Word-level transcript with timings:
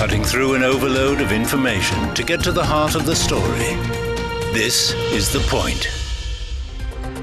cutting 0.00 0.24
through 0.24 0.54
an 0.54 0.62
overload 0.62 1.20
of 1.20 1.30
information 1.30 2.14
to 2.14 2.22
get 2.22 2.42
to 2.42 2.50
the 2.50 2.64
heart 2.64 2.94
of 2.94 3.04
the 3.04 3.14
story. 3.14 3.76
This 4.54 4.94
is 5.12 5.30
The 5.30 5.40
Point. 5.40 5.99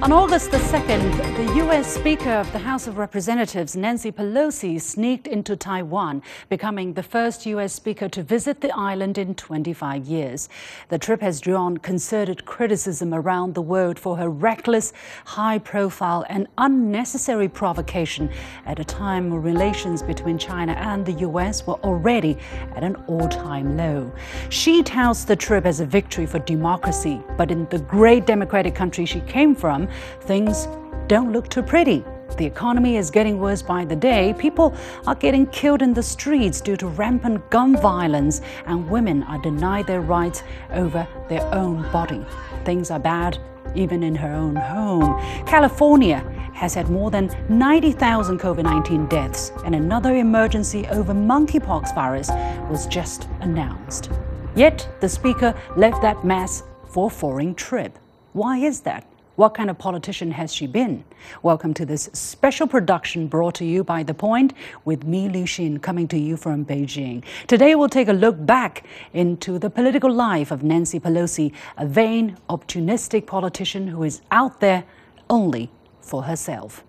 On 0.04 0.12
August 0.12 0.52
the 0.52 0.58
2nd, 0.58 1.38
the 1.38 1.56
U.S. 1.56 1.92
Speaker 1.92 2.30
of 2.30 2.50
the 2.52 2.60
House 2.60 2.86
of 2.86 3.00
Representatives, 3.00 3.76
Nancy 3.76 4.12
Pelosi, 4.12 4.80
sneaked 4.80 5.26
into 5.26 5.56
Taiwan, 5.56 6.22
becoming 6.50 6.94
the 6.94 7.02
first 7.02 7.48
U.S. 7.48 7.74
Speaker 7.74 8.08
to 8.10 8.22
visit 8.22 8.62
the 8.62 8.70
island 8.78 9.18
in 9.18 9.34
25 9.34 10.06
years. 10.06 10.50
The 10.90 11.00
trip 11.00 11.20
has 11.22 11.42
drawn 11.42 11.78
concerted 11.78 12.46
criticism 12.46 13.12
around 13.12 13.56
the 13.56 13.62
world 13.64 13.98
for 13.98 14.16
her 14.18 14.30
reckless, 14.30 14.94
high 15.26 15.58
profile, 15.58 16.24
and 16.30 16.48
unnecessary 16.60 17.50
provocation 17.50 18.30
at 18.68 18.80
a 18.80 18.86
time 18.86 19.32
when 19.32 19.42
relations 19.42 20.04
between 20.04 20.38
China 20.38 20.74
and 20.74 21.08
the 21.08 21.14
U.S. 21.14 21.66
were 21.66 21.80
already 21.84 22.38
at 22.76 22.84
an 22.84 22.98
all 23.08 23.28
time 23.28 23.76
low. 23.76 24.14
She 24.50 24.84
touts 24.84 25.24
the 25.24 25.36
trip 25.36 25.66
as 25.66 25.80
a 25.80 25.88
victory 25.88 26.28
for 26.28 26.38
democracy, 26.38 27.20
but 27.36 27.50
in 27.50 27.66
the 27.70 27.80
great 27.80 28.28
democratic 28.28 28.76
country 28.76 29.04
she 29.04 29.22
came 29.22 29.56
from, 29.56 29.87
things 30.22 30.68
don't 31.08 31.32
look 31.32 31.50
too 31.50 31.64
pretty. 31.64 32.04
The 32.38 32.46
economy 32.46 32.98
is 32.98 33.10
getting 33.10 33.40
worse 33.40 33.62
by 33.62 33.86
the 33.86 33.96
day. 33.96 34.36
People 34.38 34.76
are 35.08 35.16
getting 35.16 35.48
killed 35.48 35.82
in 35.82 35.94
the 35.94 36.04
streets 36.04 36.62
due 36.62 36.78
to 36.78 36.88
rampant 36.88 37.50
gun 37.50 37.76
violence, 37.78 38.42
and 38.66 38.90
women 38.90 39.24
are 39.24 39.40
denied 39.40 39.88
their 39.88 40.02
rights 40.02 40.44
over 40.72 41.08
their 41.30 41.44
own 41.56 41.90
body. 41.92 42.24
Things 42.66 42.92
are 42.92 43.00
bad 43.00 43.40
even 43.76 44.04
in 44.04 44.16
her 44.16 44.34
own 44.34 44.56
home. 44.56 45.20
California 45.46 46.20
has 46.54 46.74
had 46.74 46.90
more 46.90 47.12
than 47.12 47.30
90,000 47.50 48.40
COVID 48.40 48.64
19 48.64 49.08
deaths, 49.08 49.52
and 49.64 49.76
another 49.76 50.16
emergency 50.16 50.86
over 50.88 51.14
monkeypox 51.14 51.94
virus 51.96 52.30
was 52.70 52.88
just 52.88 53.28
announced. 53.42 54.10
Yet 54.56 54.88
the 55.00 55.10
Speaker 55.10 55.54
left 55.76 56.02
that 56.02 56.26
mess 56.26 56.64
for 56.90 57.08
a 57.08 57.12
foreign 57.12 57.54
trip. 57.56 57.98
Why 58.34 58.58
is 58.58 58.82
that? 58.82 59.06
What 59.38 59.54
kind 59.54 59.70
of 59.70 59.78
politician 59.78 60.32
has 60.32 60.52
she 60.52 60.66
been? 60.66 61.04
Welcome 61.44 61.76
to 61.76 61.86
this 61.86 62.10
special 62.12 62.66
production 62.66 63.28
brought 63.28 63.54
to 63.56 63.66
you 63.66 63.84
by 63.84 64.02
The 64.02 64.16
Point 64.16 64.52
with 64.84 65.04
me, 65.04 65.30
Liu 65.30 65.44
Xin, 65.44 65.80
coming 65.80 66.08
to 66.08 66.18
you 66.18 66.38
from 66.38 66.66
Beijing. 66.66 67.24
Today 67.46 67.76
we'll 67.76 67.88
take 67.88 68.08
a 68.08 68.14
look 68.14 68.44
back 68.48 68.84
into 69.14 69.60
the 69.60 69.70
political 69.70 70.12
life 70.12 70.50
of 70.50 70.64
Nancy 70.64 71.00
Pelosi, 71.00 71.54
a 71.78 71.86
vain, 71.86 72.36
opportunistic 72.50 73.28
politician 73.28 73.90
who 73.90 74.02
is 74.02 74.22
out 74.32 74.60
there 74.60 74.86
only 75.30 75.70
for 76.02 76.24
herself. 76.24 76.84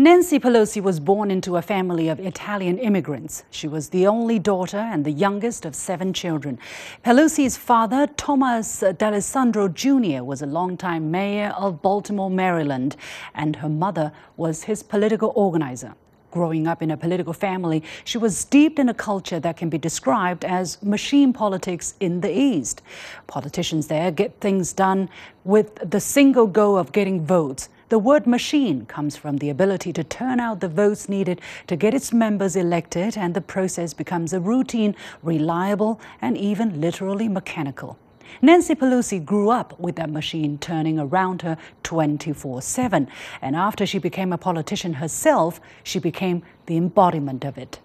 Nancy 0.00 0.38
Pelosi 0.38 0.80
was 0.80 1.00
born 1.00 1.28
into 1.28 1.56
a 1.56 1.60
family 1.60 2.06
of 2.08 2.20
Italian 2.20 2.78
immigrants. 2.78 3.42
She 3.50 3.66
was 3.66 3.88
the 3.88 4.06
only 4.06 4.38
daughter 4.38 4.76
and 4.76 5.04
the 5.04 5.10
youngest 5.10 5.66
of 5.66 5.74
seven 5.74 6.12
children. 6.12 6.60
Pelosi's 7.04 7.56
father, 7.56 8.06
Thomas 8.16 8.78
D'Alessandro 8.78 9.66
Jr., 9.66 10.22
was 10.22 10.40
a 10.40 10.46
longtime 10.46 11.10
mayor 11.10 11.52
of 11.58 11.82
Baltimore, 11.82 12.30
Maryland, 12.30 12.94
and 13.34 13.56
her 13.56 13.68
mother 13.68 14.12
was 14.36 14.62
his 14.62 14.84
political 14.84 15.32
organizer. 15.34 15.96
Growing 16.30 16.66
up 16.66 16.82
in 16.82 16.90
a 16.90 16.96
political 16.96 17.32
family, 17.32 17.82
she 18.04 18.18
was 18.18 18.36
steeped 18.36 18.78
in 18.78 18.88
a 18.88 18.94
culture 18.94 19.40
that 19.40 19.56
can 19.56 19.70
be 19.70 19.78
described 19.78 20.44
as 20.44 20.82
machine 20.82 21.32
politics 21.32 21.94
in 22.00 22.20
the 22.20 22.30
East. 22.30 22.82
Politicians 23.26 23.86
there 23.86 24.10
get 24.10 24.38
things 24.40 24.74
done 24.74 25.08
with 25.44 25.76
the 25.90 26.00
single 26.00 26.46
goal 26.46 26.76
of 26.76 26.92
getting 26.92 27.24
votes. 27.24 27.70
The 27.88 27.98
word 27.98 28.26
machine 28.26 28.84
comes 28.84 29.16
from 29.16 29.38
the 29.38 29.48
ability 29.48 29.94
to 29.94 30.04
turn 30.04 30.38
out 30.38 30.60
the 30.60 30.68
votes 30.68 31.08
needed 31.08 31.40
to 31.68 31.76
get 31.76 31.94
its 31.94 32.12
members 32.12 32.54
elected, 32.54 33.16
and 33.16 33.32
the 33.32 33.40
process 33.40 33.94
becomes 33.94 34.34
a 34.34 34.40
routine, 34.40 34.94
reliable, 35.22 35.98
and 36.20 36.36
even 36.36 36.82
literally 36.82 37.28
mechanical. 37.28 37.96
Nancy 38.42 38.74
Pelosi 38.74 39.24
grew 39.24 39.50
up 39.50 39.78
with 39.78 39.96
that 39.96 40.10
machine 40.10 40.58
turning 40.58 40.98
around 40.98 41.42
her 41.42 41.56
24 41.82 42.62
7. 42.62 43.08
And 43.42 43.56
after 43.56 43.86
she 43.86 43.98
became 43.98 44.32
a 44.32 44.38
politician 44.38 44.94
herself, 44.94 45.60
she 45.82 45.98
became 45.98 46.42
the 46.66 46.76
embodiment 46.76 47.44
of 47.44 47.58
it 47.58 47.80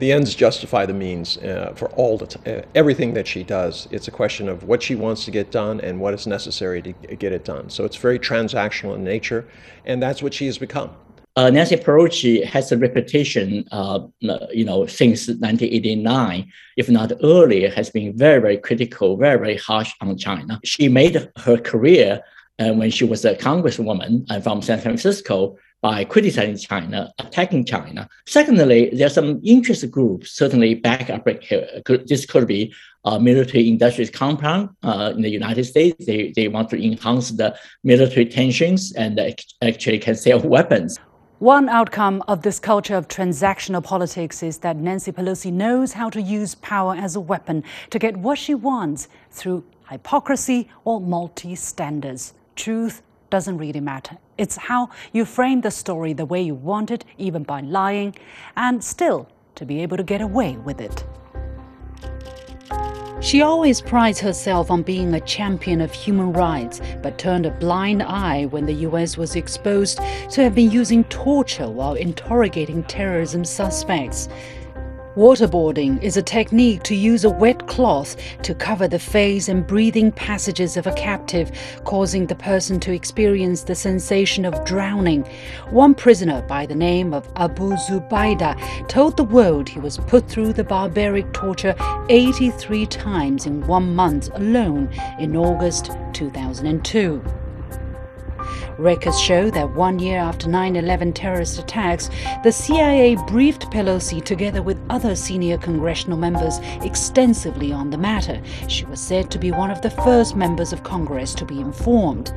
the 0.00 0.12
ends 0.12 0.34
justify 0.34 0.86
the 0.86 0.94
means 0.94 1.36
uh, 1.38 1.72
for 1.76 1.88
all 1.90 2.16
the 2.16 2.26
t- 2.26 2.50
uh, 2.50 2.62
everything 2.74 3.12
that 3.14 3.26
she 3.26 3.44
does. 3.44 3.86
It's 3.90 4.08
a 4.08 4.10
question 4.10 4.48
of 4.48 4.64
what 4.64 4.82
she 4.82 4.96
wants 4.96 5.24
to 5.26 5.30
get 5.30 5.50
done 5.50 5.80
and 5.82 6.00
what 6.00 6.14
is 6.14 6.26
necessary 6.26 6.82
to 6.82 6.92
get 6.92 7.32
it 7.32 7.44
done. 7.44 7.68
So 7.68 7.84
it's 7.84 7.96
very 7.96 8.18
transactional 8.18 8.94
in 8.94 9.04
nature, 9.04 9.46
and 9.84 10.02
that's 10.02 10.22
what 10.22 10.32
she 10.34 10.46
has 10.46 10.58
become. 10.58 10.90
Uh, 11.40 11.48
Nancy 11.48 11.74
Pelosi 11.74 12.44
has 12.44 12.70
a 12.70 12.76
reputation, 12.76 13.64
uh, 13.72 14.00
you 14.52 14.62
know, 14.62 14.84
since 14.84 15.26
1989, 15.26 16.52
if 16.76 16.90
not 16.90 17.12
earlier, 17.22 17.70
has 17.70 17.88
been 17.88 18.14
very, 18.14 18.42
very 18.42 18.58
critical, 18.58 19.16
very, 19.16 19.38
very 19.38 19.56
harsh 19.56 19.90
on 20.02 20.18
China. 20.18 20.60
She 20.64 20.90
made 20.90 21.30
her 21.38 21.56
career 21.56 22.20
uh, 22.58 22.74
when 22.74 22.90
she 22.90 23.04
was 23.06 23.24
a 23.24 23.34
congresswoman 23.36 24.30
uh, 24.30 24.42
from 24.42 24.60
San 24.60 24.80
Francisco 24.80 25.56
by 25.80 26.04
criticizing 26.04 26.58
China, 26.58 27.10
attacking 27.18 27.64
China. 27.64 28.06
Secondly, 28.26 28.90
there 28.92 29.06
are 29.06 29.16
some 29.20 29.40
interest 29.42 29.90
groups 29.90 30.32
certainly 30.32 30.74
back 30.74 31.08
up. 31.08 31.26
This 32.06 32.26
could 32.26 32.48
be 32.48 32.74
a 33.06 33.18
military 33.18 33.66
industrial 33.66 34.10
compound 34.12 34.68
uh, 34.82 35.14
in 35.16 35.22
the 35.22 35.30
United 35.30 35.64
States. 35.64 36.04
They, 36.04 36.34
they 36.36 36.48
want 36.48 36.68
to 36.68 36.76
enhance 36.76 37.30
the 37.30 37.56
military 37.82 38.26
tensions 38.26 38.92
and 38.92 39.18
actually 39.62 40.00
can 40.00 40.16
sell 40.16 40.38
weapons. 40.40 40.98
One 41.40 41.70
outcome 41.70 42.22
of 42.28 42.42
this 42.42 42.58
culture 42.58 42.94
of 42.94 43.08
transactional 43.08 43.82
politics 43.82 44.42
is 44.42 44.58
that 44.58 44.76
Nancy 44.76 45.10
Pelosi 45.10 45.50
knows 45.50 45.94
how 45.94 46.10
to 46.10 46.20
use 46.20 46.54
power 46.56 46.94
as 46.94 47.16
a 47.16 47.20
weapon 47.20 47.64
to 47.88 47.98
get 47.98 48.14
what 48.14 48.36
she 48.36 48.52
wants 48.52 49.08
through 49.30 49.64
hypocrisy 49.88 50.68
or 50.84 51.00
multi 51.00 51.54
standards. 51.54 52.34
Truth 52.56 53.00
doesn't 53.30 53.56
really 53.56 53.80
matter. 53.80 54.18
It's 54.36 54.56
how 54.58 54.90
you 55.14 55.24
frame 55.24 55.62
the 55.62 55.70
story 55.70 56.12
the 56.12 56.26
way 56.26 56.42
you 56.42 56.54
want 56.54 56.90
it, 56.90 57.06
even 57.16 57.42
by 57.42 57.62
lying, 57.62 58.16
and 58.54 58.84
still 58.84 59.26
to 59.54 59.64
be 59.64 59.80
able 59.80 59.96
to 59.96 60.02
get 60.02 60.20
away 60.20 60.58
with 60.58 60.78
it. 60.78 61.06
She 63.20 63.42
always 63.42 63.82
prides 63.82 64.18
herself 64.18 64.70
on 64.70 64.82
being 64.82 65.12
a 65.12 65.20
champion 65.20 65.82
of 65.82 65.92
human 65.92 66.32
rights, 66.32 66.80
but 67.02 67.18
turned 67.18 67.44
a 67.44 67.50
blind 67.50 68.02
eye 68.02 68.46
when 68.46 68.64
the 68.64 68.86
US 68.88 69.18
was 69.18 69.36
exposed 69.36 70.00
to 70.30 70.42
have 70.42 70.54
been 70.54 70.70
using 70.70 71.04
torture 71.04 71.68
while 71.68 71.94
interrogating 71.94 72.82
terrorism 72.84 73.44
suspects. 73.44 74.30
Waterboarding 75.16 76.00
is 76.04 76.16
a 76.16 76.22
technique 76.22 76.84
to 76.84 76.94
use 76.94 77.24
a 77.24 77.30
wet 77.30 77.66
cloth 77.66 78.16
to 78.42 78.54
cover 78.54 78.86
the 78.86 79.00
face 79.00 79.48
and 79.48 79.66
breathing 79.66 80.12
passages 80.12 80.76
of 80.76 80.86
a 80.86 80.92
captive, 80.92 81.50
causing 81.82 82.26
the 82.26 82.36
person 82.36 82.78
to 82.78 82.92
experience 82.92 83.64
the 83.64 83.74
sensation 83.74 84.44
of 84.44 84.64
drowning. 84.64 85.24
One 85.70 85.96
prisoner 85.96 86.42
by 86.42 86.64
the 86.64 86.76
name 86.76 87.12
of 87.12 87.28
Abu 87.34 87.72
Zubaydah 87.72 88.86
told 88.86 89.16
the 89.16 89.24
world 89.24 89.68
he 89.68 89.80
was 89.80 89.98
put 89.98 90.28
through 90.28 90.52
the 90.52 90.62
barbaric 90.62 91.32
torture 91.32 91.74
83 92.08 92.86
times 92.86 93.46
in 93.46 93.66
one 93.66 93.92
month 93.96 94.30
alone 94.34 94.92
in 95.18 95.34
August 95.34 95.90
2002. 96.12 97.20
Records 98.80 99.20
show 99.20 99.50
that 99.50 99.72
one 99.72 99.98
year 99.98 100.16
after 100.16 100.48
9 100.48 100.74
11 100.74 101.12
terrorist 101.12 101.58
attacks, 101.58 102.08
the 102.42 102.50
CIA 102.50 103.14
briefed 103.26 103.70
Pelosi 103.70 104.24
together 104.24 104.62
with 104.62 104.80
other 104.88 105.14
senior 105.14 105.58
congressional 105.58 106.16
members 106.16 106.60
extensively 106.80 107.72
on 107.72 107.90
the 107.90 107.98
matter. 107.98 108.40
She 108.68 108.86
was 108.86 108.98
said 108.98 109.30
to 109.32 109.38
be 109.38 109.52
one 109.52 109.70
of 109.70 109.82
the 109.82 109.90
first 109.90 110.34
members 110.34 110.72
of 110.72 110.82
Congress 110.82 111.34
to 111.34 111.44
be 111.44 111.60
informed. 111.60 112.32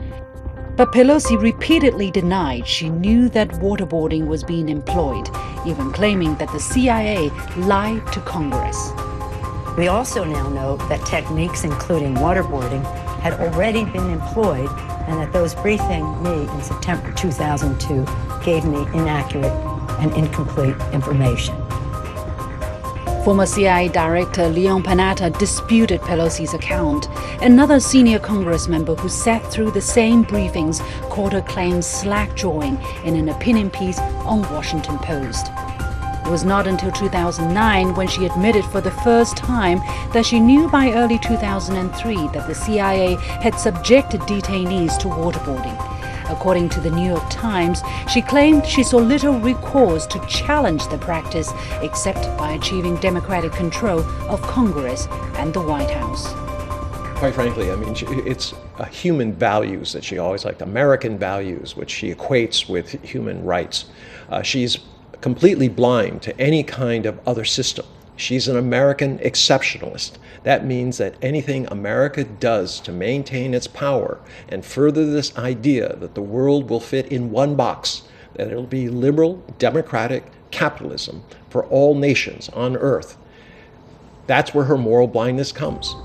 But 0.76 0.92
Pelosi 0.92 1.42
repeatedly 1.42 2.12
denied 2.12 2.68
she 2.68 2.90
knew 2.90 3.30
that 3.30 3.62
waterboarding 3.62 4.28
was 4.28 4.44
being 4.44 4.68
employed, 4.68 5.30
even 5.66 5.94
claiming 5.94 6.36
that 6.40 6.52
the 6.52 6.60
CIA 6.60 7.30
lied 7.56 8.06
to 8.12 8.20
Congress. 8.20 8.92
We 9.78 9.88
also 9.88 10.26
now 10.26 10.50
know 10.50 10.76
that 10.90 11.06
techniques 11.06 11.64
including 11.64 12.16
waterboarding 12.16 12.84
had 13.22 13.34
already 13.40 13.86
been 13.86 14.10
employed 14.10 14.70
and 15.08 15.20
that 15.20 15.34
those 15.34 15.56
briefing 15.56 16.22
me 16.24 16.48
in 16.48 16.62
September 16.62 17.12
2002 17.14 18.06
gave 18.44 18.66
me 18.66 18.82
inaccurate 18.94 19.54
and 20.00 20.12
incomplete 20.14 20.76
information. 20.92 21.56
Former 23.24 23.46
CIA 23.46 23.88
Director 23.88 24.50
Leon 24.50 24.84
Panetta 24.84 25.38
disputed 25.40 26.02
Pelosi's 26.02 26.54
account. 26.54 27.08
Another 27.42 27.80
senior 27.80 28.20
Congress 28.20 28.68
member 28.68 28.96
who 28.96 29.08
sat 29.08 29.42
through 29.50 29.72
the 29.72 29.80
same 29.80 30.26
briefings 30.26 30.82
called 31.10 31.32
her 31.32 31.42
claims 31.42 31.88
slack-jawing 31.88 32.78
in 33.06 33.16
an 33.16 33.30
opinion 33.30 33.70
piece 33.70 33.98
on 34.26 34.42
Washington 34.54 34.98
Post. 34.98 35.48
It 36.26 36.30
was 36.30 36.46
not 36.46 36.68
until 36.68 36.92
2009 36.92 37.96
when 37.96 38.08
she 38.08 38.26
admitted 38.26 38.64
for 38.66 38.80
the 38.80 38.92
first 38.92 39.36
time 39.36 39.80
that 40.14 40.26
she 40.26 40.40
knew 40.40 40.70
by 40.70 40.94
early 40.94 41.20
2003 41.20 42.16
that 42.30 42.48
the 42.48 42.56
CIA 42.56 43.16
had 43.16 43.60
subjected 43.60 44.22
detainees 44.22 44.98
to 45.00 45.08
waterboarding. 45.08 45.78
According 46.30 46.70
to 46.70 46.80
the 46.80 46.90
New 46.90 47.06
York 47.06 47.30
Times, 47.30 47.82
she 48.10 48.22
claimed 48.22 48.66
she 48.66 48.84
saw 48.84 48.98
little 48.98 49.38
recourse 49.38 50.08
to 50.08 50.26
challenge 50.28 50.88
the 50.88 50.98
practice 50.98 51.52
except 51.82 52.26
by 52.38 52.54
achieving 52.54 52.96
Democratic 52.98 53.52
control 53.52 54.00
of 54.30 54.42
Congress 54.44 55.08
and 55.36 55.54
the 55.54 55.62
White 55.62 55.92
House. 55.92 56.32
Quite 57.20 57.36
frankly, 57.36 57.70
I 57.70 57.76
mean, 57.76 57.96
it's 58.26 58.54
human 58.92 59.34
values 59.34 59.92
that 59.92 60.04
she 60.04 60.18
always 60.18 60.46
liked, 60.46 60.62
American 60.62 61.18
values, 61.18 61.76
which 61.76 61.92
she 61.92 62.14
equates 62.14 62.70
with 62.70 63.02
human 63.04 63.44
rights. 63.44 63.86
Uh, 64.30 64.42
she's 64.42 64.80
completely 65.24 65.70
blind 65.70 66.22
to 66.22 66.38
any 66.38 66.64
kind 66.64 67.06
of 67.06 67.18
other 67.26 67.46
system. 67.46 67.86
She's 68.18 68.50
an 68.50 68.58
American 68.58 69.20
exceptionalist. 69.20 70.18
That 70.44 70.66
means 70.66 70.98
that 70.98 71.16
anything 71.22 71.66
America 71.72 72.26
does 72.26 72.82
to 72.82 72.92
maintain 72.92 73.54
its 73.54 73.66
power 73.66 74.20
and 74.50 74.66
further 74.66 75.10
this 75.10 75.34
idea 75.38 75.96
that 75.96 76.14
the 76.14 76.22
world 76.22 76.70
will 76.70 76.82
fit 76.82 77.08
in 77.08 77.32
one 77.32 77.56
box, 77.56 78.02
that 78.34 78.50
it'll 78.50 78.68
be 78.68 78.90
liberal, 78.90 79.42
democratic 79.60 80.26
capitalism 80.52 81.24
for 81.50 81.64
all 81.68 81.96
nations 81.96 82.50
on 82.50 82.76
earth, 82.76 83.18
that's 84.28 84.54
where 84.54 84.66
her 84.66 84.78
moral 84.78 85.08
blindness 85.08 85.54
comes. 85.54 85.96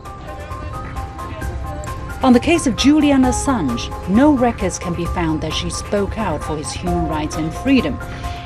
On 2.23 2.33
the 2.33 2.41
case 2.41 2.69
of 2.69 2.77
Julian 2.77 3.23
Assange, 3.23 4.09
no 4.09 4.33
records 4.33 4.79
can 4.79 4.95
be 4.95 5.07
found 5.07 5.41
that 5.41 5.53
she 5.53 5.71
spoke 5.71 6.19
out 6.19 6.43
for 6.43 6.57
his 6.57 6.71
human 6.71 7.09
rights 7.09 7.35
and 7.35 7.53
freedom. 7.53 7.99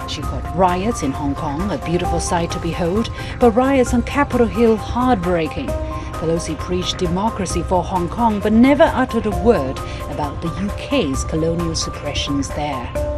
She 0.09 0.21
called 0.23 0.45
riots 0.55 1.03
in 1.03 1.13
Hong 1.13 1.35
Kong 1.35 1.71
a 1.71 1.79
beautiful 1.79 2.21
sight 2.21 2.51
to 2.51 2.59
behold, 2.59 3.11
but 3.41 3.53
riots 3.53 3.95
on 3.95 4.03
Capitol 4.03 4.47
Hill 4.47 4.77
heartbreaking. 4.77 5.69
Pelosi 6.13 6.59
preached 6.59 6.99
democracy 6.99 7.63
for 7.63 7.83
Hong 7.83 8.09
Kong 8.09 8.41
but 8.41 8.53
never 8.53 8.85
uttered 8.95 9.27
a 9.27 9.37
word 9.43 9.79
about 10.11 10.41
the 10.41 10.49
UK's 10.49 11.25
colonial 11.25 11.75
suppressions 11.75 12.49
there. 12.49 13.12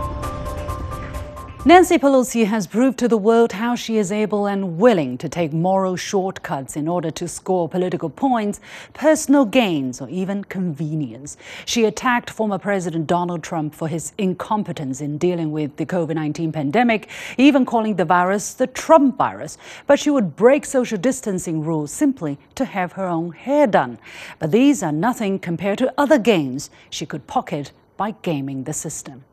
Nancy 1.66 1.96
Pelosi 1.96 2.44
has 2.44 2.66
proved 2.66 2.98
to 2.98 3.08
the 3.08 3.16
world 3.16 3.52
how 3.52 3.74
she 3.74 3.96
is 3.96 4.12
able 4.12 4.44
and 4.46 4.76
willing 4.76 5.16
to 5.16 5.30
take 5.30 5.50
moral 5.54 5.96
shortcuts 5.96 6.76
in 6.76 6.86
order 6.86 7.10
to 7.12 7.26
score 7.26 7.70
political 7.70 8.10
points, 8.10 8.60
personal 8.92 9.46
gains, 9.46 9.98
or 9.98 10.06
even 10.10 10.44
convenience. 10.44 11.38
She 11.64 11.86
attacked 11.86 12.28
former 12.28 12.58
President 12.58 13.06
Donald 13.06 13.42
Trump 13.42 13.74
for 13.74 13.88
his 13.88 14.12
incompetence 14.18 15.00
in 15.00 15.16
dealing 15.16 15.52
with 15.52 15.74
the 15.78 15.86
COVID 15.86 16.16
19 16.16 16.52
pandemic, 16.52 17.08
even 17.38 17.64
calling 17.64 17.96
the 17.96 18.04
virus 18.04 18.52
the 18.52 18.66
Trump 18.66 19.16
virus. 19.16 19.56
But 19.86 19.98
she 19.98 20.10
would 20.10 20.36
break 20.36 20.66
social 20.66 20.98
distancing 20.98 21.64
rules 21.64 21.90
simply 21.90 22.36
to 22.56 22.66
have 22.66 22.92
her 22.92 23.06
own 23.06 23.32
hair 23.32 23.66
done. 23.66 23.96
But 24.38 24.52
these 24.52 24.82
are 24.82 24.92
nothing 24.92 25.38
compared 25.38 25.78
to 25.78 25.94
other 25.96 26.18
gains 26.18 26.68
she 26.90 27.06
could 27.06 27.26
pocket 27.26 27.72
by 27.96 28.16
gaming 28.20 28.64
the 28.64 28.74
system. 28.74 29.24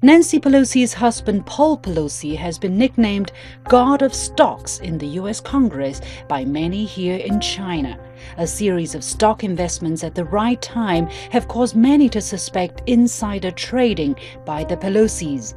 Nancy 0.00 0.38
Pelosi's 0.38 0.94
husband, 0.94 1.44
Paul 1.44 1.76
Pelosi, 1.76 2.36
has 2.36 2.56
been 2.56 2.78
nicknamed 2.78 3.32
God 3.64 4.00
of 4.00 4.14
Stocks 4.14 4.78
in 4.78 4.96
the 4.96 5.08
U.S. 5.18 5.40
Congress 5.40 6.00
by 6.28 6.44
many 6.44 6.84
here 6.84 7.16
in 7.16 7.40
China. 7.40 7.98
A 8.36 8.46
series 8.46 8.94
of 8.94 9.02
stock 9.02 9.42
investments 9.42 10.04
at 10.04 10.14
the 10.14 10.24
right 10.26 10.62
time 10.62 11.08
have 11.32 11.48
caused 11.48 11.74
many 11.74 12.08
to 12.10 12.20
suspect 12.20 12.88
insider 12.88 13.50
trading 13.50 14.14
by 14.46 14.62
the 14.62 14.76
Pelosis. 14.76 15.54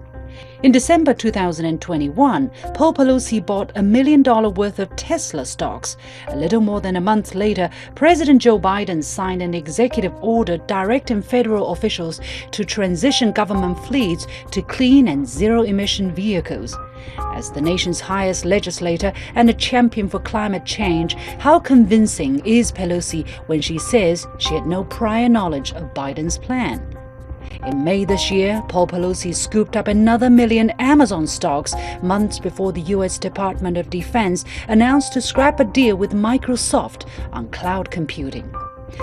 In 0.64 0.72
December 0.72 1.16
2021, 1.16 2.52
Paul 2.76 2.94
Pelosi 2.94 3.44
bought 3.44 3.72
a 3.74 3.82
million 3.82 4.22
dollar 4.22 4.50
worth 4.50 4.78
of 4.78 4.96
Tesla 4.96 5.44
stocks. 5.44 5.98
A 6.28 6.36
little 6.36 6.62
more 6.62 6.80
than 6.80 6.96
a 6.96 7.02
month 7.02 7.34
later, 7.34 7.68
President 7.96 8.44
Joe 8.44 8.60
Biden 8.60 9.04
signed 9.04 9.42
an 9.42 9.56
executive 9.56 10.14
order 10.22 10.60
directing 10.60 11.24
federal 11.24 11.72
officials 11.72 12.22
to 12.52 12.64
transition 12.64 13.32
government 13.32 13.84
fleets 13.88 14.28
to 14.52 14.62
clean 14.62 15.08
and 15.08 15.28
zero 15.28 15.64
emission 15.64 16.14
vehicles. 16.14 16.78
As 17.34 17.50
the 17.50 17.62
nation's 17.62 18.00
highest 18.00 18.46
legislator 18.46 19.14
and 19.34 19.50
a 19.50 19.54
champion 19.54 20.08
for 20.08 20.20
climate 20.20 20.66
change, 20.66 21.16
how 21.40 21.58
convincing 21.58 22.46
is 22.46 22.72
Pelosi 22.72 23.28
when 23.48 23.62
she 23.62 23.80
says 23.80 24.28
she 24.38 24.54
had 24.54 24.68
no 24.68 24.84
prior 24.84 25.28
knowledge 25.28 25.72
of 25.74 25.96
Biden's 25.96 26.38
plan? 26.38 26.91
In 27.66 27.84
May 27.84 28.06
this 28.06 28.32
year, 28.32 28.64
Paul 28.68 28.88
Pelosi 28.88 29.34
scooped 29.34 29.76
up 29.76 29.88
another 29.88 30.30
million 30.30 30.72
Amazon 30.80 31.28
stocks 31.28 31.74
months 32.02 32.40
before 32.40 32.72
the 32.72 32.82
U.S. 32.82 33.18
Department 33.18 33.78
of 33.78 33.90
Defense 33.90 34.46
announced 34.68 35.14
to 35.14 35.22
scrap 35.22 35.60
a 35.60 35.66
deal 35.66 35.96
with 35.96 36.12
Microsoft 36.12 37.08
on 37.32 37.50
cloud 37.50 37.92
computing. 37.92 38.54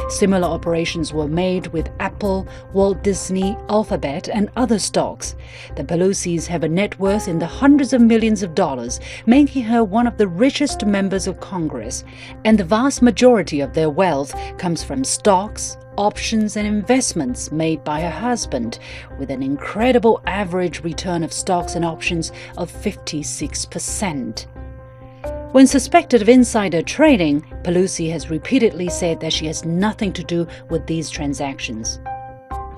Similar 0.08 0.46
operations 0.46 1.12
were 1.12 1.28
made 1.28 1.68
with 1.68 1.90
Apple, 2.00 2.46
Walt 2.72 3.02
Disney, 3.02 3.56
Alphabet, 3.68 4.28
and 4.28 4.50
other 4.56 4.78
stocks. 4.78 5.36
The 5.76 5.84
Pelosis 5.84 6.46
have 6.46 6.64
a 6.64 6.68
net 6.68 6.98
worth 6.98 7.28
in 7.28 7.38
the 7.38 7.46
hundreds 7.46 7.92
of 7.92 8.00
millions 8.00 8.42
of 8.42 8.54
dollars, 8.54 9.00
making 9.26 9.64
her 9.64 9.84
one 9.84 10.06
of 10.06 10.16
the 10.16 10.28
richest 10.28 10.84
members 10.86 11.26
of 11.26 11.40
Congress. 11.40 12.04
And 12.44 12.58
the 12.58 12.64
vast 12.64 13.02
majority 13.02 13.60
of 13.60 13.74
their 13.74 13.90
wealth 13.90 14.34
comes 14.58 14.82
from 14.82 15.04
stocks, 15.04 15.76
options 15.96 16.56
and 16.56 16.66
investments 16.66 17.50
made 17.50 17.82
by 17.84 18.00
her 18.00 18.10
husband, 18.10 18.78
with 19.18 19.30
an 19.30 19.42
incredible 19.42 20.22
average 20.26 20.82
return 20.84 21.22
of 21.22 21.32
stocks 21.32 21.74
and 21.74 21.84
options 21.84 22.32
of 22.56 22.70
56%. 22.72 24.46
When 25.52 25.66
suspected 25.66 26.20
of 26.20 26.28
insider 26.28 26.82
trading, 26.82 27.40
Pelosi 27.62 28.10
has 28.12 28.28
repeatedly 28.28 28.90
said 28.90 29.18
that 29.20 29.32
she 29.32 29.46
has 29.46 29.64
nothing 29.64 30.12
to 30.12 30.22
do 30.22 30.46
with 30.68 30.86
these 30.86 31.08
transactions. 31.08 32.00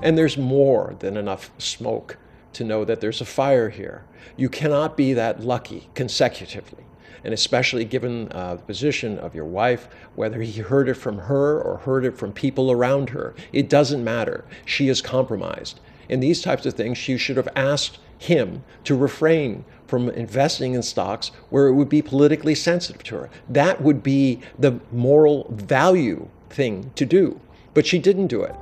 And 0.01 0.17
there's 0.17 0.37
more 0.37 0.95
than 0.99 1.17
enough 1.17 1.51
smoke 1.57 2.17
to 2.53 2.63
know 2.63 2.85
that 2.85 3.01
there's 3.01 3.19
a 3.19 3.25
fire 3.25 3.67
here. 3.67 4.05
You 4.37 4.47
cannot 4.47 4.95
be 4.95 5.11
that 5.13 5.41
lucky 5.41 5.89
consecutively 5.95 6.85
and 7.23 7.33
especially 7.33 7.85
given 7.85 8.31
uh, 8.31 8.55
the 8.55 8.63
position 8.63 9.19
of 9.19 9.35
your 9.35 9.45
wife, 9.45 9.87
whether 10.15 10.41
he 10.41 10.61
heard 10.61 10.89
it 10.89 10.95
from 10.95 11.17
her 11.17 11.61
or 11.61 11.77
heard 11.77 12.05
it 12.05 12.17
from 12.17 12.31
people 12.31 12.71
around 12.71 13.09
her, 13.09 13.35
it 13.53 13.69
doesn't 13.69 14.03
matter. 14.03 14.43
She 14.65 14.89
is 14.89 15.01
compromised. 15.01 15.79
In 16.09 16.19
these 16.19 16.41
types 16.41 16.65
of 16.65 16.73
things, 16.73 16.97
she 16.97 17.17
should 17.17 17.37
have 17.37 17.49
asked 17.55 17.99
him 18.17 18.63
to 18.85 18.95
refrain 18.95 19.65
from 19.91 20.09
investing 20.11 20.73
in 20.73 20.81
stocks 20.81 21.33
where 21.49 21.67
it 21.67 21.73
would 21.73 21.89
be 21.89 22.01
politically 22.01 22.55
sensitive 22.55 23.03
to 23.03 23.15
her. 23.17 23.29
That 23.49 23.81
would 23.81 24.01
be 24.01 24.39
the 24.57 24.79
moral 24.89 25.47
value 25.49 26.29
thing 26.49 26.91
to 26.95 27.05
do. 27.05 27.41
But 27.73 27.85
she 27.85 27.99
didn't 27.99 28.27
do 28.27 28.41
it. 28.41 28.55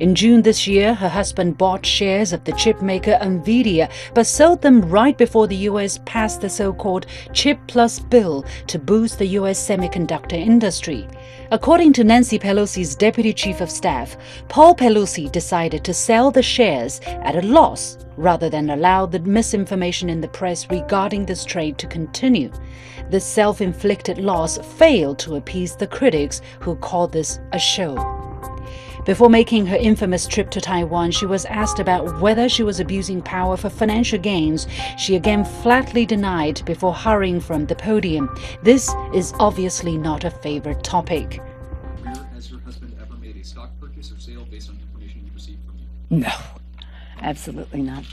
In 0.00 0.14
June 0.14 0.42
this 0.42 0.66
year, 0.66 0.94
her 0.94 1.08
husband 1.08 1.58
bought 1.58 1.84
shares 1.84 2.32
of 2.32 2.44
the 2.44 2.52
chipmaker 2.52 3.20
Nvidia, 3.20 3.90
but 4.14 4.26
sold 4.26 4.62
them 4.62 4.80
right 4.82 5.16
before 5.16 5.46
the 5.46 5.56
U.S. 5.70 5.98
passed 6.04 6.40
the 6.40 6.48
so 6.48 6.72
called 6.72 7.06
Chip 7.32 7.58
Plus 7.66 7.98
bill 7.98 8.44
to 8.66 8.78
boost 8.78 9.18
the 9.18 9.26
U.S. 9.26 9.66
semiconductor 9.66 10.34
industry. 10.34 11.06
According 11.52 11.92
to 11.94 12.04
Nancy 12.04 12.38
Pelosi's 12.38 12.94
deputy 12.94 13.32
chief 13.32 13.60
of 13.60 13.70
staff, 13.70 14.16
Paul 14.48 14.74
Pelosi 14.74 15.30
decided 15.30 15.82
to 15.84 15.92
sell 15.92 16.30
the 16.30 16.42
shares 16.42 17.00
at 17.04 17.36
a 17.36 17.46
loss 17.46 17.98
rather 18.16 18.48
than 18.48 18.70
allow 18.70 19.06
the 19.06 19.18
misinformation 19.20 20.10
in 20.10 20.20
the 20.20 20.28
press 20.28 20.70
regarding 20.70 21.26
this 21.26 21.44
trade 21.44 21.78
to 21.78 21.86
continue. 21.86 22.52
This 23.08 23.24
self 23.24 23.60
inflicted 23.60 24.18
loss 24.18 24.58
failed 24.76 25.18
to 25.20 25.36
appease 25.36 25.74
the 25.74 25.86
critics 25.86 26.40
who 26.60 26.76
called 26.76 27.12
this 27.12 27.40
a 27.52 27.58
show. 27.58 28.29
Before 29.10 29.28
making 29.28 29.66
her 29.66 29.76
infamous 29.76 30.24
trip 30.24 30.50
to 30.50 30.60
Taiwan, 30.60 31.10
she 31.10 31.26
was 31.26 31.44
asked 31.46 31.80
about 31.80 32.20
whether 32.20 32.48
she 32.48 32.62
was 32.62 32.78
abusing 32.78 33.20
power 33.20 33.56
for 33.56 33.68
financial 33.68 34.20
gains. 34.20 34.68
She 34.96 35.16
again 35.16 35.44
flatly 35.44 36.06
denied 36.06 36.64
before 36.64 36.94
hurrying 36.94 37.40
from 37.40 37.66
the 37.66 37.74
podium. 37.74 38.32
This 38.62 38.88
is 39.12 39.34
obviously 39.40 39.98
not 39.98 40.22
a 40.22 40.30
favorite 40.30 40.84
topic. 40.84 41.42
Has 42.04 42.52
your 42.52 42.60
husband 42.60 42.96
ever 43.02 43.16
made 43.16 43.36
a 43.36 43.42
stock 43.42 43.70
purchase 43.80 44.12
or 44.12 44.20
sale 44.20 44.44
based 44.48 44.70
on 44.70 44.78
information 44.78 45.22
you 45.26 45.32
received 45.34 45.58
from 45.66 45.76
you? 45.76 46.18
No, 46.20 46.32
absolutely 47.20 47.82
not. 47.82 48.04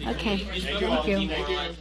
Okay, 0.00 0.38
thank 0.38 1.06
you. 1.06 1.76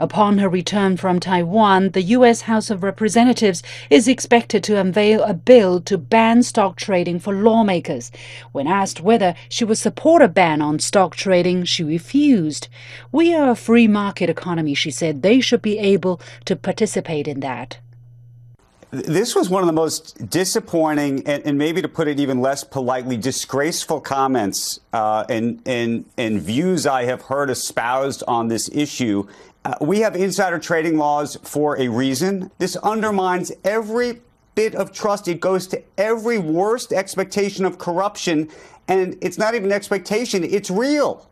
Upon 0.00 0.38
her 0.38 0.48
return 0.48 0.96
from 0.96 1.18
Taiwan, 1.18 1.90
the 1.90 2.02
U.S. 2.02 2.42
House 2.42 2.70
of 2.70 2.84
Representatives 2.84 3.64
is 3.90 4.06
expected 4.06 4.62
to 4.64 4.78
unveil 4.78 5.24
a 5.24 5.34
bill 5.34 5.80
to 5.82 5.98
ban 5.98 6.44
stock 6.44 6.76
trading 6.76 7.18
for 7.18 7.34
lawmakers. 7.34 8.12
When 8.52 8.68
asked 8.68 9.00
whether 9.00 9.34
she 9.48 9.64
would 9.64 9.78
support 9.78 10.22
a 10.22 10.28
ban 10.28 10.62
on 10.62 10.78
stock 10.78 11.16
trading, 11.16 11.64
she 11.64 11.82
refused. 11.82 12.68
We 13.10 13.34
are 13.34 13.50
a 13.50 13.56
free 13.56 13.88
market 13.88 14.30
economy, 14.30 14.74
she 14.74 14.92
said. 14.92 15.22
They 15.22 15.40
should 15.40 15.62
be 15.62 15.78
able 15.80 16.20
to 16.44 16.54
participate 16.54 17.26
in 17.26 17.40
that. 17.40 17.78
This 18.90 19.34
was 19.34 19.50
one 19.50 19.62
of 19.62 19.66
the 19.66 19.74
most 19.74 20.30
disappointing 20.30 21.26
and, 21.26 21.44
and, 21.44 21.58
maybe 21.58 21.82
to 21.82 21.88
put 21.88 22.08
it 22.08 22.18
even 22.18 22.40
less 22.40 22.64
politely, 22.64 23.18
disgraceful 23.18 24.00
comments 24.00 24.80
uh, 24.94 25.26
and, 25.28 25.60
and, 25.66 26.06
and 26.16 26.40
views 26.40 26.86
I 26.86 27.04
have 27.04 27.20
heard 27.20 27.50
espoused 27.50 28.22
on 28.26 28.48
this 28.48 28.70
issue 28.72 29.28
uh, 29.68 29.74
we 29.82 30.00
have 30.00 30.16
insider 30.16 30.58
trading 30.58 30.96
laws 30.96 31.36
for 31.42 31.78
a 31.78 31.88
reason. 31.88 32.50
This 32.56 32.74
undermines 32.76 33.52
every 33.64 34.22
bit 34.54 34.74
of 34.74 34.92
trust. 34.92 35.28
It 35.28 35.40
goes 35.40 35.66
to 35.66 35.82
every 35.98 36.38
worst 36.38 36.90
expectation 36.90 37.66
of 37.66 37.76
corruption. 37.76 38.48
And 38.88 39.18
it's 39.20 39.36
not 39.36 39.54
even 39.54 39.70
expectation, 39.70 40.42
it's 40.42 40.70
real. 40.70 41.28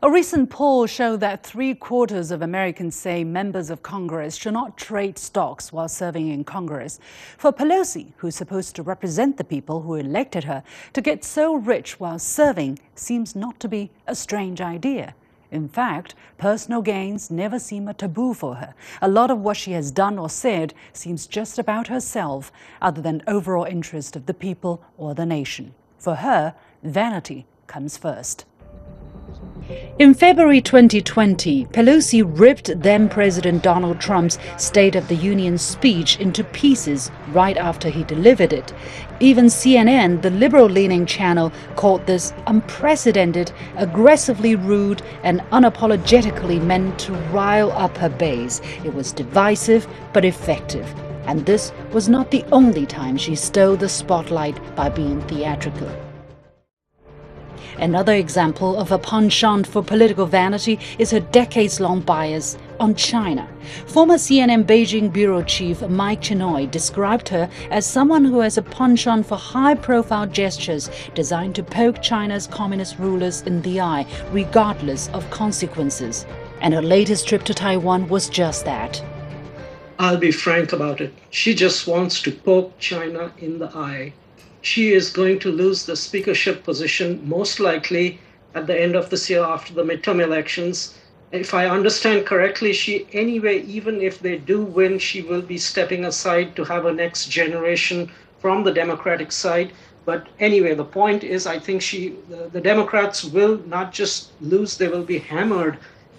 A 0.00 0.08
recent 0.08 0.48
poll 0.48 0.86
showed 0.86 1.18
that 1.20 1.42
three 1.42 1.74
quarters 1.74 2.30
of 2.30 2.40
Americans 2.40 2.94
say 2.94 3.24
members 3.24 3.68
of 3.68 3.82
Congress 3.82 4.36
should 4.36 4.52
not 4.52 4.76
trade 4.76 5.18
stocks 5.18 5.72
while 5.72 5.88
serving 5.88 6.28
in 6.28 6.44
Congress. 6.44 7.00
For 7.36 7.52
Pelosi, 7.52 8.12
who's 8.18 8.36
supposed 8.36 8.76
to 8.76 8.84
represent 8.84 9.36
the 9.36 9.42
people 9.42 9.80
who 9.80 9.96
elected 9.96 10.44
her, 10.44 10.62
to 10.92 11.00
get 11.00 11.24
so 11.24 11.56
rich 11.56 11.98
while 11.98 12.20
serving 12.20 12.78
seems 12.94 13.34
not 13.34 13.58
to 13.58 13.68
be 13.68 13.90
a 14.06 14.14
strange 14.14 14.60
idea. 14.60 15.16
In 15.50 15.68
fact, 15.68 16.14
personal 16.36 16.80
gains 16.80 17.28
never 17.28 17.58
seem 17.58 17.88
a 17.88 17.94
taboo 17.94 18.34
for 18.34 18.54
her. 18.54 18.74
A 19.02 19.08
lot 19.08 19.32
of 19.32 19.40
what 19.40 19.56
she 19.56 19.72
has 19.72 19.90
done 19.90 20.16
or 20.16 20.30
said 20.30 20.74
seems 20.92 21.26
just 21.26 21.58
about 21.58 21.88
herself, 21.88 22.52
other 22.80 23.02
than 23.02 23.24
overall 23.26 23.64
interest 23.64 24.14
of 24.14 24.26
the 24.26 24.34
people 24.34 24.80
or 24.96 25.16
the 25.16 25.26
nation. 25.26 25.74
For 25.98 26.14
her, 26.14 26.54
vanity 26.84 27.46
comes 27.66 27.96
first. 27.96 28.44
In 29.98 30.14
February 30.14 30.62
2020, 30.62 31.66
Pelosi 31.66 32.22
ripped 32.22 32.80
then 32.80 33.06
President 33.08 33.62
Donald 33.62 34.00
Trump's 34.00 34.38
State 34.56 34.96
of 34.96 35.08
the 35.08 35.14
Union 35.14 35.58
speech 35.58 36.18
into 36.20 36.42
pieces 36.42 37.10
right 37.32 37.56
after 37.58 37.90
he 37.90 38.02
delivered 38.04 38.54
it. 38.54 38.72
Even 39.20 39.46
CNN, 39.46 40.22
the 40.22 40.30
liberal 40.30 40.68
leaning 40.68 41.04
channel, 41.04 41.52
called 41.76 42.06
this 42.06 42.32
unprecedented, 42.46 43.52
aggressively 43.76 44.54
rude, 44.54 45.02
and 45.22 45.40
unapologetically 45.52 46.62
meant 46.62 46.98
to 47.00 47.12
rile 47.32 47.72
up 47.72 47.96
her 47.98 48.08
base. 48.08 48.62
It 48.84 48.94
was 48.94 49.12
divisive 49.12 49.86
but 50.14 50.24
effective. 50.24 50.86
And 51.26 51.44
this 51.44 51.72
was 51.92 52.08
not 52.08 52.30
the 52.30 52.44
only 52.52 52.86
time 52.86 53.18
she 53.18 53.34
stole 53.34 53.76
the 53.76 53.88
spotlight 53.88 54.56
by 54.74 54.88
being 54.88 55.20
theatrical. 55.22 56.07
Another 57.78 58.14
example 58.14 58.76
of 58.76 58.90
a 58.90 58.98
penchant 58.98 59.64
for 59.64 59.84
political 59.84 60.26
vanity 60.26 60.80
is 60.98 61.12
her 61.12 61.20
decades 61.20 61.78
long 61.78 62.00
bias 62.00 62.58
on 62.80 62.96
China. 62.96 63.48
Former 63.86 64.16
CNN 64.16 64.64
Beijing 64.64 65.12
bureau 65.12 65.42
chief 65.42 65.80
Mike 65.82 66.20
Chinoy 66.20 66.68
described 66.68 67.28
her 67.28 67.48
as 67.70 67.86
someone 67.86 68.24
who 68.24 68.40
has 68.40 68.58
a 68.58 68.62
penchant 68.62 69.26
for 69.26 69.36
high 69.36 69.76
profile 69.76 70.26
gestures 70.26 70.90
designed 71.14 71.54
to 71.54 71.62
poke 71.62 72.02
China's 72.02 72.48
communist 72.48 72.98
rulers 72.98 73.42
in 73.42 73.62
the 73.62 73.80
eye, 73.80 74.04
regardless 74.32 75.08
of 75.10 75.30
consequences. 75.30 76.26
And 76.60 76.74
her 76.74 76.82
latest 76.82 77.28
trip 77.28 77.44
to 77.44 77.54
Taiwan 77.54 78.08
was 78.08 78.28
just 78.28 78.64
that. 78.64 79.00
I'll 80.00 80.18
be 80.18 80.32
frank 80.32 80.72
about 80.72 81.00
it. 81.00 81.14
She 81.30 81.54
just 81.54 81.86
wants 81.86 82.22
to 82.22 82.32
poke 82.32 82.76
China 82.80 83.32
in 83.38 83.60
the 83.60 83.68
eye 83.68 84.12
she 84.68 84.92
is 84.92 85.08
going 85.10 85.38
to 85.38 85.50
lose 85.50 85.86
the 85.86 85.96
speakership 85.96 86.62
position 86.62 87.26
most 87.26 87.58
likely 87.58 88.20
at 88.54 88.66
the 88.66 88.78
end 88.78 88.94
of 88.94 89.08
this 89.08 89.30
year 89.30 89.42
after 89.42 89.72
the 89.72 89.82
midterm 89.82 90.22
elections. 90.22 90.94
If 91.32 91.54
I 91.54 91.66
understand 91.66 92.26
correctly, 92.26 92.74
she 92.74 93.06
anyway, 93.12 93.62
even 93.62 94.02
if 94.02 94.20
they 94.20 94.36
do 94.36 94.62
win, 94.62 94.98
she 94.98 95.22
will 95.22 95.40
be 95.40 95.56
stepping 95.56 96.04
aside 96.04 96.54
to 96.56 96.64
have 96.64 96.84
a 96.84 96.92
next 96.92 97.30
generation 97.30 98.10
from 98.40 98.62
the 98.62 98.72
Democratic 98.72 99.32
side. 99.32 99.72
But 100.04 100.26
anyway, 100.38 100.74
the 100.74 100.84
point 101.00 101.24
is, 101.24 101.46
I 101.46 101.58
think 101.58 101.80
she, 101.80 102.16
the, 102.28 102.50
the 102.52 102.60
Democrats 102.60 103.24
will 103.24 103.58
not 103.66 103.92
just 103.92 104.32
lose; 104.40 104.76
they 104.76 104.88
will 104.88 105.08
be 105.14 105.18
hammered 105.18 105.78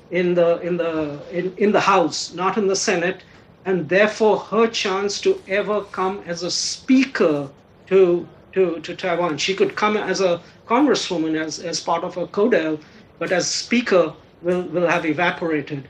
in 0.09 0.33
the 0.33 0.59
in 0.61 0.77
the 0.77 1.19
in, 1.31 1.53
in 1.57 1.71
the 1.71 1.85
House, 1.93 2.33
not 2.33 2.57
in 2.57 2.67
the 2.67 2.75
Senate, 2.75 3.21
and 3.65 3.89
therefore 3.89 4.37
her 4.51 4.67
chance 4.67 5.21
to 5.21 5.39
ever 5.47 5.81
come 5.99 6.23
as 6.25 6.43
a 6.43 6.51
speaker 6.51 7.49
to, 7.87 8.27
to, 8.53 8.79
to 8.79 8.95
Taiwan. 8.95 9.37
She 9.37 9.55
could 9.55 9.75
come 9.75 9.97
as 9.97 10.21
a 10.21 10.41
congresswoman, 10.67 11.39
as, 11.39 11.59
as 11.59 11.79
part 11.79 12.03
of 12.03 12.17
a 12.17 12.27
CODEL, 12.27 12.79
but 13.17 13.31
as 13.31 13.47
speaker 13.47 14.13
will, 14.41 14.63
will 14.63 14.87
have 14.87 15.05
evaporated. 15.05 15.87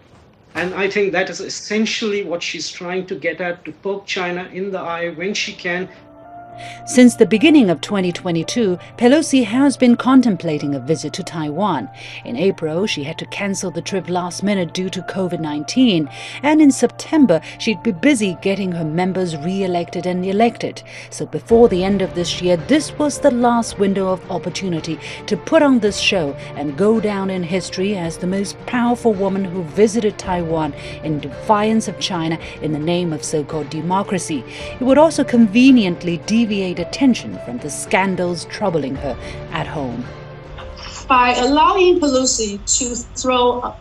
And 0.55 0.73
I 0.73 0.89
think 0.89 1.11
that 1.11 1.29
is 1.29 1.41
essentially 1.41 2.23
what 2.23 2.41
she's 2.41 2.69
trying 2.69 3.05
to 3.07 3.15
get 3.15 3.39
at 3.39 3.63
to 3.65 3.71
poke 3.71 4.05
China 4.05 4.49
in 4.51 4.71
the 4.71 4.79
eye 4.79 5.09
when 5.09 5.33
she 5.33 5.53
can 5.53 5.87
since 6.85 7.15
the 7.15 7.25
beginning 7.25 7.69
of 7.69 7.81
2022, 7.81 8.77
Pelosi 8.97 9.43
has 9.45 9.77
been 9.77 9.95
contemplating 9.95 10.75
a 10.75 10.79
visit 10.79 11.13
to 11.13 11.23
Taiwan. 11.23 11.89
In 12.25 12.35
April, 12.35 12.85
she 12.85 13.03
had 13.03 13.17
to 13.19 13.25
cancel 13.27 13.71
the 13.71 13.81
trip 13.81 14.09
last 14.09 14.43
minute 14.43 14.73
due 14.73 14.89
to 14.89 15.01
COVID 15.01 15.39
19, 15.39 16.09
and 16.43 16.61
in 16.61 16.71
September, 16.71 17.41
she'd 17.57 17.81
be 17.83 17.91
busy 17.91 18.37
getting 18.41 18.71
her 18.71 18.83
members 18.83 19.37
re 19.37 19.63
elected 19.63 20.05
and 20.05 20.25
elected. 20.25 20.83
So 21.09 21.25
before 21.25 21.69
the 21.69 21.83
end 21.83 22.01
of 22.01 22.15
this 22.15 22.41
year, 22.41 22.57
this 22.57 22.91
was 22.97 23.19
the 23.19 23.31
last 23.31 23.79
window 23.79 24.09
of 24.09 24.31
opportunity 24.31 24.99
to 25.27 25.37
put 25.37 25.63
on 25.63 25.79
this 25.79 25.97
show 25.97 26.33
and 26.55 26.77
go 26.77 26.99
down 26.99 27.29
in 27.29 27.43
history 27.43 27.95
as 27.95 28.17
the 28.17 28.27
most 28.27 28.57
powerful 28.65 29.13
woman 29.13 29.45
who 29.45 29.63
visited 29.63 30.17
Taiwan 30.17 30.73
in 31.03 31.19
defiance 31.19 31.87
of 31.87 31.99
China 31.99 32.37
in 32.61 32.73
the 32.73 32.79
name 32.79 33.13
of 33.13 33.23
so 33.23 33.43
called 33.43 33.69
democracy. 33.69 34.43
It 34.79 34.83
would 34.83 34.97
also 34.97 35.23
conveniently 35.23 36.17
deviate 36.25 36.48
alleviate 36.49 36.79
attention 36.79 37.37
from 37.45 37.59
the 37.59 37.69
scandals 37.69 38.45
troubling 38.45 38.95
her 38.95 39.15
at 39.51 39.67
home. 39.67 40.03
By 41.07 41.35
allowing 41.35 41.99
Pelosi 41.99 42.57
to 42.79 42.95
throw 43.21 43.75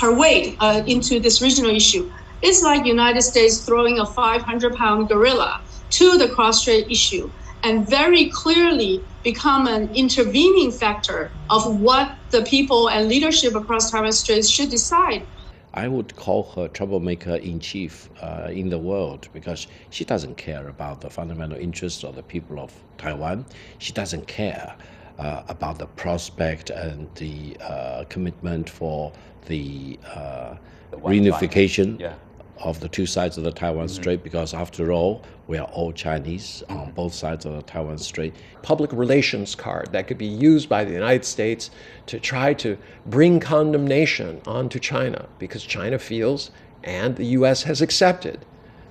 her 0.00 0.14
weight 0.18 0.56
uh, 0.60 0.82
into 0.86 1.20
this 1.20 1.42
regional 1.42 1.70
issue, 1.70 2.10
it's 2.40 2.62
like 2.62 2.86
United 2.86 3.20
States 3.20 3.66
throwing 3.66 3.98
a 3.98 4.04
500-pound 4.04 5.08
gorilla 5.08 5.60
to 5.90 6.16
the 6.16 6.28
cross-strait 6.28 6.90
issue 6.90 7.30
and 7.64 7.86
very 7.86 8.30
clearly 8.30 9.02
become 9.22 9.66
an 9.66 9.94
intervening 9.94 10.72
factor 10.72 11.30
of 11.50 11.80
what 11.80 12.16
the 12.30 12.42
people 12.44 12.88
and 12.88 13.08
leadership 13.08 13.54
across 13.54 13.90
Taiwan 13.90 14.12
Straits 14.12 14.48
should 14.48 14.70
decide 14.70 15.26
I 15.74 15.86
would 15.88 16.16
call 16.16 16.42
her 16.56 16.68
troublemaker 16.68 17.36
in 17.36 17.60
chief 17.60 18.08
uh, 18.20 18.48
in 18.50 18.70
the 18.70 18.78
world 18.78 19.28
because 19.32 19.66
she 19.90 20.04
doesn't 20.04 20.36
care 20.36 20.68
about 20.68 21.00
the 21.00 21.10
fundamental 21.10 21.58
interests 21.58 22.02
of 22.02 22.16
the 22.16 22.22
people 22.22 22.58
of 22.58 22.72
Taiwan. 22.98 23.46
She 23.78 23.92
doesn't 23.92 24.26
care 24.26 24.74
uh, 25.18 25.42
about 25.48 25.78
the 25.78 25.86
prospect 25.86 26.70
and 26.70 27.08
the 27.16 27.56
uh, 27.60 28.04
commitment 28.08 28.68
for 28.68 29.12
the, 29.46 29.98
uh, 30.14 30.56
the 30.90 30.96
reunification 30.96 32.00
yeah 32.00 32.14
of 32.60 32.80
the 32.80 32.88
two 32.88 33.06
sides 33.06 33.38
of 33.38 33.44
the 33.44 33.52
Taiwan 33.52 33.86
mm-hmm. 33.86 33.94
Strait 33.94 34.22
because, 34.22 34.54
after 34.54 34.92
all, 34.92 35.22
we 35.46 35.58
are 35.58 35.66
all 35.68 35.92
Chinese 35.92 36.62
on 36.68 36.76
mm-hmm. 36.76 36.90
both 36.90 37.14
sides 37.14 37.46
of 37.46 37.54
the 37.54 37.62
Taiwan 37.62 37.98
Strait. 37.98 38.34
Public 38.62 38.92
relations 38.92 39.54
card 39.54 39.90
that 39.92 40.06
could 40.06 40.18
be 40.18 40.26
used 40.26 40.68
by 40.68 40.84
the 40.84 40.92
United 40.92 41.24
States 41.24 41.70
to 42.06 42.20
try 42.20 42.54
to 42.54 42.76
bring 43.06 43.40
condemnation 43.40 44.40
onto 44.46 44.78
China 44.78 45.26
because 45.38 45.64
China 45.64 45.98
feels, 45.98 46.50
and 46.84 47.16
the 47.16 47.26
U.S. 47.26 47.62
has 47.62 47.80
accepted, 47.80 48.44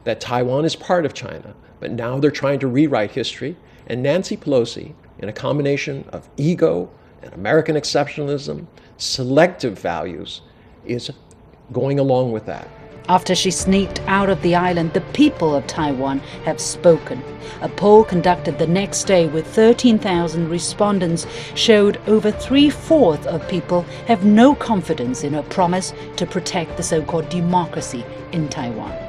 that 0.03 0.19
Taiwan 0.19 0.65
is 0.65 0.75
part 0.75 1.05
of 1.05 1.13
China. 1.13 1.53
But 1.79 1.91
now 1.91 2.19
they're 2.19 2.31
trying 2.31 2.59
to 2.59 2.67
rewrite 2.67 3.11
history, 3.11 3.55
and 3.87 4.03
Nancy 4.03 4.35
Pelosi, 4.35 4.93
in 5.19 5.29
a 5.29 5.33
combination 5.33 6.05
of 6.11 6.29
ego 6.37 6.89
and 7.21 7.33
American 7.33 7.75
exceptionalism, 7.75 8.65
selective 8.97 9.79
values, 9.79 10.41
is 10.85 11.11
going 11.71 11.99
along 11.99 12.31
with 12.31 12.45
that. 12.45 12.67
After 13.09 13.33
she 13.33 13.49
sneaked 13.49 14.01
out 14.05 14.29
of 14.29 14.39
the 14.43 14.53
island, 14.53 14.93
the 14.93 15.01
people 15.01 15.55
of 15.55 15.65
Taiwan 15.65 16.19
have 16.45 16.61
spoken. 16.61 17.23
A 17.61 17.67
poll 17.67 18.03
conducted 18.03 18.59
the 18.59 18.67
next 18.67 19.05
day 19.05 19.25
with 19.25 19.47
13,000 19.47 20.47
respondents 20.47 21.25
showed 21.55 21.99
over 22.07 22.29
three 22.29 22.69
fourths 22.69 23.25
of 23.25 23.47
people 23.49 23.81
have 24.05 24.25
no 24.25 24.53
confidence 24.53 25.23
in 25.23 25.33
her 25.33 25.41
promise 25.41 25.91
to 26.17 26.27
protect 26.27 26.77
the 26.77 26.83
so 26.83 27.01
called 27.01 27.27
democracy 27.29 28.05
in 28.31 28.47
Taiwan. 28.47 29.08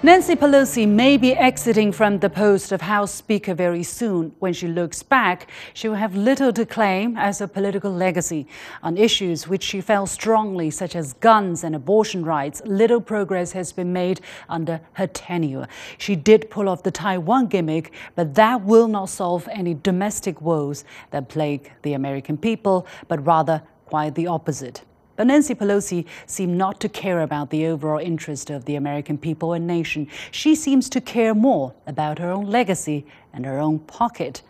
Nancy 0.00 0.36
Pelosi 0.36 0.86
may 0.86 1.16
be 1.16 1.34
exiting 1.34 1.90
from 1.90 2.20
the 2.20 2.30
post 2.30 2.70
of 2.70 2.82
House 2.82 3.12
Speaker 3.12 3.52
very 3.52 3.82
soon. 3.82 4.32
When 4.38 4.52
she 4.52 4.68
looks 4.68 5.02
back, 5.02 5.50
she 5.74 5.88
will 5.88 5.96
have 5.96 6.14
little 6.14 6.52
to 6.52 6.64
claim 6.64 7.16
as 7.16 7.40
a 7.40 7.48
political 7.48 7.90
legacy. 7.90 8.46
On 8.84 8.96
issues 8.96 9.48
which 9.48 9.64
she 9.64 9.80
felt 9.80 10.08
strongly, 10.08 10.70
such 10.70 10.94
as 10.94 11.14
guns 11.14 11.64
and 11.64 11.74
abortion 11.74 12.24
rights, 12.24 12.62
little 12.64 13.00
progress 13.00 13.50
has 13.52 13.72
been 13.72 13.92
made 13.92 14.20
under 14.48 14.80
her 14.92 15.08
tenure. 15.08 15.66
She 15.98 16.14
did 16.14 16.48
pull 16.48 16.68
off 16.68 16.84
the 16.84 16.92
Taiwan 16.92 17.48
gimmick, 17.48 17.92
but 18.14 18.36
that 18.36 18.62
will 18.62 18.86
not 18.86 19.08
solve 19.08 19.48
any 19.50 19.74
domestic 19.74 20.40
woes 20.40 20.84
that 21.10 21.28
plague 21.28 21.72
the 21.82 21.94
American 21.94 22.38
people, 22.38 22.86
but 23.08 23.26
rather 23.26 23.62
quite 23.86 24.14
the 24.14 24.28
opposite. 24.28 24.84
But 25.18 25.26
Nancy 25.26 25.56
Pelosi 25.56 26.06
seemed 26.26 26.56
not 26.56 26.78
to 26.78 26.88
care 26.88 27.22
about 27.22 27.50
the 27.50 27.66
overall 27.66 27.98
interest 27.98 28.50
of 28.50 28.66
the 28.66 28.76
American 28.76 29.18
people 29.18 29.52
and 29.52 29.66
nation. 29.66 30.06
She 30.30 30.54
seems 30.54 30.88
to 30.90 31.00
care 31.00 31.34
more 31.34 31.74
about 31.88 32.20
her 32.20 32.30
own 32.30 32.46
legacy 32.46 33.04
and 33.32 33.44
her 33.44 33.58
own 33.58 33.80
pocket 33.80 34.42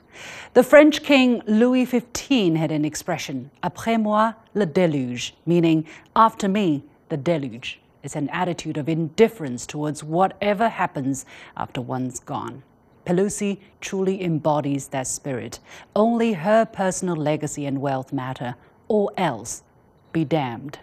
The 0.53 0.63
French 0.63 1.03
King 1.03 1.43
Louis 1.47 1.87
XV 1.87 2.57
had 2.57 2.71
an 2.71 2.85
expression, 2.85 3.51
après 3.63 3.99
moi 3.99 4.35
le 4.53 4.67
déluge, 4.67 5.33
meaning 5.47 5.87
after 6.15 6.49
me 6.49 6.83
the 7.09 7.17
deluge. 7.17 7.81
It's 8.03 8.17
an 8.17 8.29
attitude 8.29 8.77
of 8.77 8.91
indifference 8.91 9.67
towards 9.67 10.05
whatever 10.05 10.69
happens 10.69 11.25
after 11.57 11.81
one's 11.81 12.21
gone. 12.21 12.63
Pelosi 13.07 13.59
truly 13.81 14.23
embodies 14.23 14.89
that 14.89 15.07
spirit. 15.07 15.61
Only 15.97 16.35
her 16.35 16.67
personal 16.67 17.17
legacy 17.17 17.65
and 17.65 17.81
wealth 17.81 18.13
matter, 18.13 18.55
or 18.89 19.13
else 19.17 19.63
be 20.13 20.25
damned. 20.25 20.79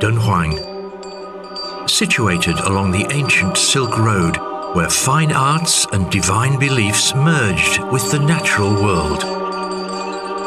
Dunhuang, 0.00 1.88
situated 1.88 2.58
along 2.60 2.92
the 2.92 3.06
ancient 3.10 3.56
Silk 3.56 3.98
Road, 3.98 4.38
where 4.74 4.88
fine 4.88 5.32
arts 5.32 5.86
and 5.92 6.10
divine 6.10 6.58
beliefs 6.58 7.14
merged 7.14 7.82
with 7.92 8.10
the 8.10 8.18
natural 8.18 8.72
world. 8.72 9.22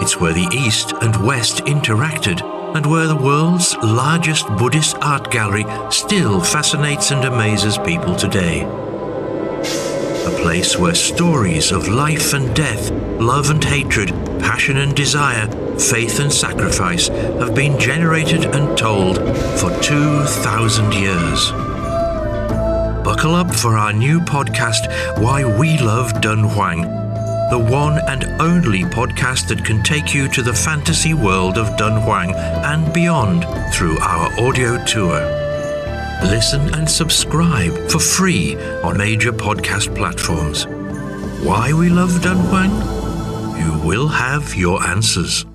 It's 0.02 0.20
where 0.20 0.34
the 0.34 0.50
East 0.52 0.94
and 1.02 1.16
West 1.26 1.58
interacted 1.66 2.42
and 2.76 2.86
where 2.86 3.08
the 3.08 3.16
world's 3.16 3.76
largest 3.78 4.48
Buddhist 4.58 4.98
art 5.02 5.32
gallery 5.32 5.66
still 5.92 6.42
fascinates 6.42 7.12
and 7.12 7.24
amazes 7.26 7.78
people 7.78 8.16
today. 8.16 8.64
A 10.26 10.36
place 10.42 10.78
where 10.78 10.96
stories 10.96 11.72
of 11.72 11.88
life 11.88 12.34
and 12.34 12.56
death, 12.56 12.90
love 13.20 13.50
and 13.50 13.64
hatred, 13.64 14.10
passion 14.40 14.78
and 14.78 14.96
desire, 14.96 15.48
faith 15.78 16.20
and 16.20 16.32
sacrifice 16.32 17.10
have 17.10 17.54
been 17.54 17.80
generated 17.80 18.46
and 18.46 18.78
told 18.78 19.18
for 19.60 19.70
2,000 19.82 20.94
years. 20.94 21.52
Buckle 23.04 23.36
up 23.36 23.54
for 23.54 23.78
our 23.78 23.94
new 23.94 24.20
podcast, 24.22 24.88
Why 25.20 25.44
We 25.44 25.78
Love 25.78 26.14
Dunhuang, 26.14 27.03
the 27.54 27.60
one 27.60 28.00
and 28.08 28.24
only 28.42 28.82
podcast 28.82 29.48
that 29.48 29.64
can 29.64 29.84
take 29.84 30.12
you 30.12 30.28
to 30.28 30.42
the 30.42 30.52
fantasy 30.52 31.14
world 31.14 31.56
of 31.56 31.68
Dunhuang 31.78 32.34
and 32.34 32.92
beyond 32.92 33.46
through 33.72 34.00
our 34.00 34.28
audio 34.40 34.84
tour. 34.86 35.20
Listen 36.24 36.74
and 36.74 36.90
subscribe 36.90 37.78
for 37.92 38.00
free 38.00 38.56
on 38.82 38.98
major 38.98 39.32
podcast 39.32 39.96
platforms. 39.96 40.66
Why 41.46 41.72
we 41.74 41.90
love 41.90 42.10
Dunhuang? 42.24 42.74
You 43.60 43.88
will 43.88 44.08
have 44.08 44.56
your 44.56 44.82
answers. 44.82 45.46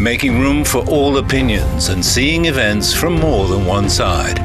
Making 0.00 0.40
room 0.40 0.64
for 0.64 0.84
all 0.88 1.18
opinions 1.18 1.88
and 1.88 2.04
seeing 2.04 2.46
events 2.46 2.92
from 2.92 3.14
more 3.20 3.46
than 3.46 3.64
one 3.64 3.88
side. 3.88 4.38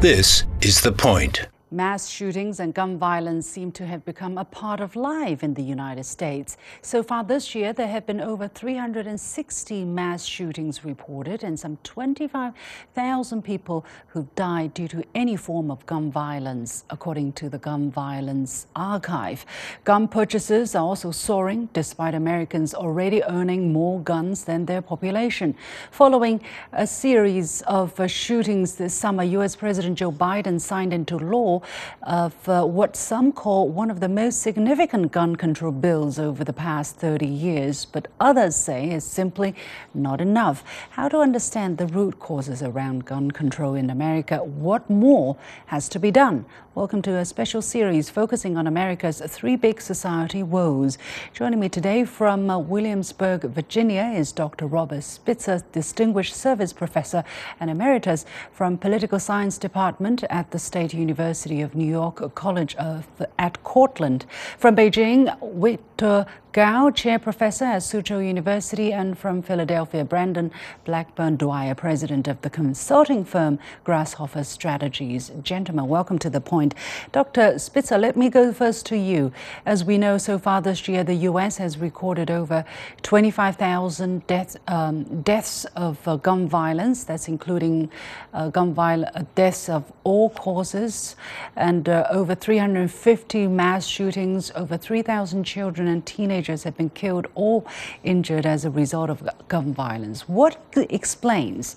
This 0.00 0.44
is 0.60 0.80
The 0.80 0.92
Point. 0.92 1.48
Mass 1.72 2.08
shootings 2.08 2.60
and 2.60 2.72
gun 2.72 2.96
violence 2.96 3.44
seem 3.44 3.72
to 3.72 3.84
have 3.86 4.04
become 4.04 4.38
a 4.38 4.44
part 4.44 4.78
of 4.78 4.94
life 4.94 5.42
in 5.42 5.54
the 5.54 5.64
United 5.64 6.04
States. 6.04 6.56
So 6.80 7.02
far 7.02 7.24
this 7.24 7.56
year, 7.56 7.72
there 7.72 7.88
have 7.88 8.06
been 8.06 8.20
over 8.20 8.46
360 8.46 9.84
mass 9.84 10.24
shootings 10.24 10.84
reported 10.84 11.42
and 11.42 11.58
some 11.58 11.78
25,000 11.78 13.42
people 13.42 13.84
who've 14.06 14.32
died 14.36 14.74
due 14.74 14.86
to 14.86 15.02
any 15.12 15.34
form 15.34 15.72
of 15.72 15.84
gun 15.86 16.08
violence, 16.08 16.84
according 16.88 17.32
to 17.32 17.48
the 17.48 17.58
Gun 17.58 17.90
Violence 17.90 18.68
Archive. 18.76 19.44
Gun 19.82 20.06
purchases 20.06 20.76
are 20.76 20.84
also 20.84 21.10
soaring, 21.10 21.68
despite 21.72 22.14
Americans 22.14 22.74
already 22.74 23.24
owning 23.24 23.72
more 23.72 23.98
guns 24.00 24.44
than 24.44 24.66
their 24.66 24.82
population. 24.82 25.52
Following 25.90 26.40
a 26.72 26.86
series 26.86 27.62
of 27.62 28.00
shootings 28.08 28.76
this 28.76 28.94
summer, 28.94 29.24
U.S. 29.24 29.56
President 29.56 29.98
Joe 29.98 30.12
Biden 30.12 30.60
signed 30.60 30.92
into 30.92 31.18
law 31.18 31.55
of 32.02 32.48
uh, 32.48 32.64
what 32.64 32.96
some 32.96 33.32
call 33.32 33.68
one 33.68 33.90
of 33.90 34.00
the 34.00 34.08
most 34.08 34.40
significant 34.40 35.12
gun 35.12 35.36
control 35.36 35.72
bills 35.72 36.18
over 36.18 36.44
the 36.44 36.52
past 36.52 36.96
30 36.96 37.26
years, 37.26 37.84
but 37.84 38.08
others 38.20 38.56
say 38.56 38.90
is 38.90 39.04
simply 39.04 39.54
not 39.94 40.20
enough. 40.20 40.64
How 40.90 41.08
to 41.08 41.18
understand 41.18 41.78
the 41.78 41.86
root 41.86 42.18
causes 42.18 42.62
around 42.62 43.04
gun 43.04 43.30
control 43.30 43.74
in 43.74 43.90
America? 43.90 44.42
What 44.42 44.88
more 44.88 45.36
has 45.66 45.88
to 45.90 45.98
be 45.98 46.10
done? 46.10 46.44
Welcome 46.76 47.00
to 47.02 47.16
a 47.16 47.24
special 47.24 47.62
series 47.62 48.10
focusing 48.10 48.58
on 48.58 48.66
America's 48.66 49.22
three 49.26 49.56
big 49.56 49.80
society 49.80 50.42
woes. 50.42 50.98
Joining 51.32 51.58
me 51.58 51.70
today 51.70 52.04
from 52.04 52.50
uh, 52.50 52.58
Williamsburg, 52.58 53.44
Virginia 53.44 54.12
is 54.14 54.30
Dr. 54.30 54.66
Robert 54.66 55.00
Spitzer, 55.00 55.62
Distinguished 55.72 56.36
Service 56.36 56.74
Professor 56.74 57.24
and 57.60 57.70
Emeritus 57.70 58.26
from 58.52 58.76
Political 58.76 59.20
Science 59.20 59.56
Department 59.56 60.22
at 60.24 60.50
the 60.50 60.58
State 60.58 60.92
University 60.92 61.62
of 61.62 61.74
New 61.74 61.90
York 61.90 62.34
College 62.34 62.74
of, 62.74 63.06
at 63.38 63.62
Cortland. 63.64 64.26
From 64.58 64.76
Beijing, 64.76 65.34
Victor 65.58 66.26
Gao, 66.56 66.88
Chair 66.88 67.18
Professor 67.18 67.66
at 67.66 67.82
Soochow 67.82 68.26
University, 68.26 68.90
and 68.90 69.18
from 69.18 69.42
Philadelphia, 69.42 70.06
Brandon 70.06 70.50
Blackburn 70.86 71.36
Dwyer, 71.36 71.74
President 71.74 72.26
of 72.26 72.40
the 72.40 72.48
consulting 72.48 73.26
firm 73.26 73.58
Grasshopper 73.84 74.42
Strategies. 74.42 75.30
Gentlemen, 75.42 75.86
welcome 75.86 76.18
to 76.18 76.30
the 76.30 76.40
point. 76.40 76.74
Dr. 77.12 77.58
Spitzer, 77.58 77.98
let 77.98 78.16
me 78.16 78.30
go 78.30 78.54
first 78.54 78.86
to 78.86 78.96
you. 78.96 79.32
As 79.66 79.84
we 79.84 79.98
know, 79.98 80.16
so 80.16 80.38
far 80.38 80.62
this 80.62 80.88
year, 80.88 81.04
the 81.04 81.26
U.S. 81.28 81.58
has 81.58 81.76
recorded 81.76 82.30
over 82.30 82.64
25,000 83.02 84.26
deaths, 84.26 84.56
um, 84.66 85.20
deaths 85.20 85.66
of 85.76 86.08
uh, 86.08 86.16
gun 86.16 86.48
violence. 86.48 87.04
That's 87.04 87.28
including 87.28 87.90
uh, 88.32 88.48
gun 88.48 88.72
violence, 88.72 89.10
uh, 89.14 89.24
deaths 89.34 89.68
of 89.68 89.92
all 90.04 90.30
causes, 90.30 91.16
and 91.54 91.86
uh, 91.86 92.06
over 92.08 92.34
350 92.34 93.46
mass 93.46 93.84
shootings, 93.84 94.50
over 94.54 94.78
3,000 94.78 95.44
children 95.44 95.86
and 95.88 96.06
teenagers 96.06 96.45
teenagers 96.46 96.64
have 96.64 96.76
been 96.76 96.90
killed 96.90 97.26
or 97.34 97.64
injured 98.04 98.46
as 98.46 98.64
a 98.64 98.70
result 98.70 99.10
of 99.10 99.28
gun 99.48 99.74
violence. 99.74 100.28
What 100.28 100.56
explains 100.74 101.76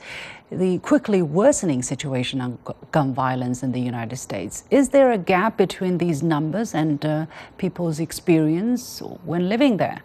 the 0.52 0.80
quickly 0.80 1.22
worsening 1.22 1.84
situation 1.84 2.42
on 2.42 2.58
gun 2.92 3.14
violence 3.14 3.64
in 3.64 3.72
the 3.72 3.82
United 3.82 4.18
States? 4.18 4.64
Is 4.70 4.90
there 4.90 5.12
a 5.12 5.18
gap 5.18 5.58
between 5.58 5.98
these 5.98 6.22
numbers 6.24 6.74
and 6.76 7.06
uh, 7.06 7.26
people's 7.58 8.00
experience 8.00 9.02
when 9.26 9.50
living 9.50 9.78
there? 9.78 10.02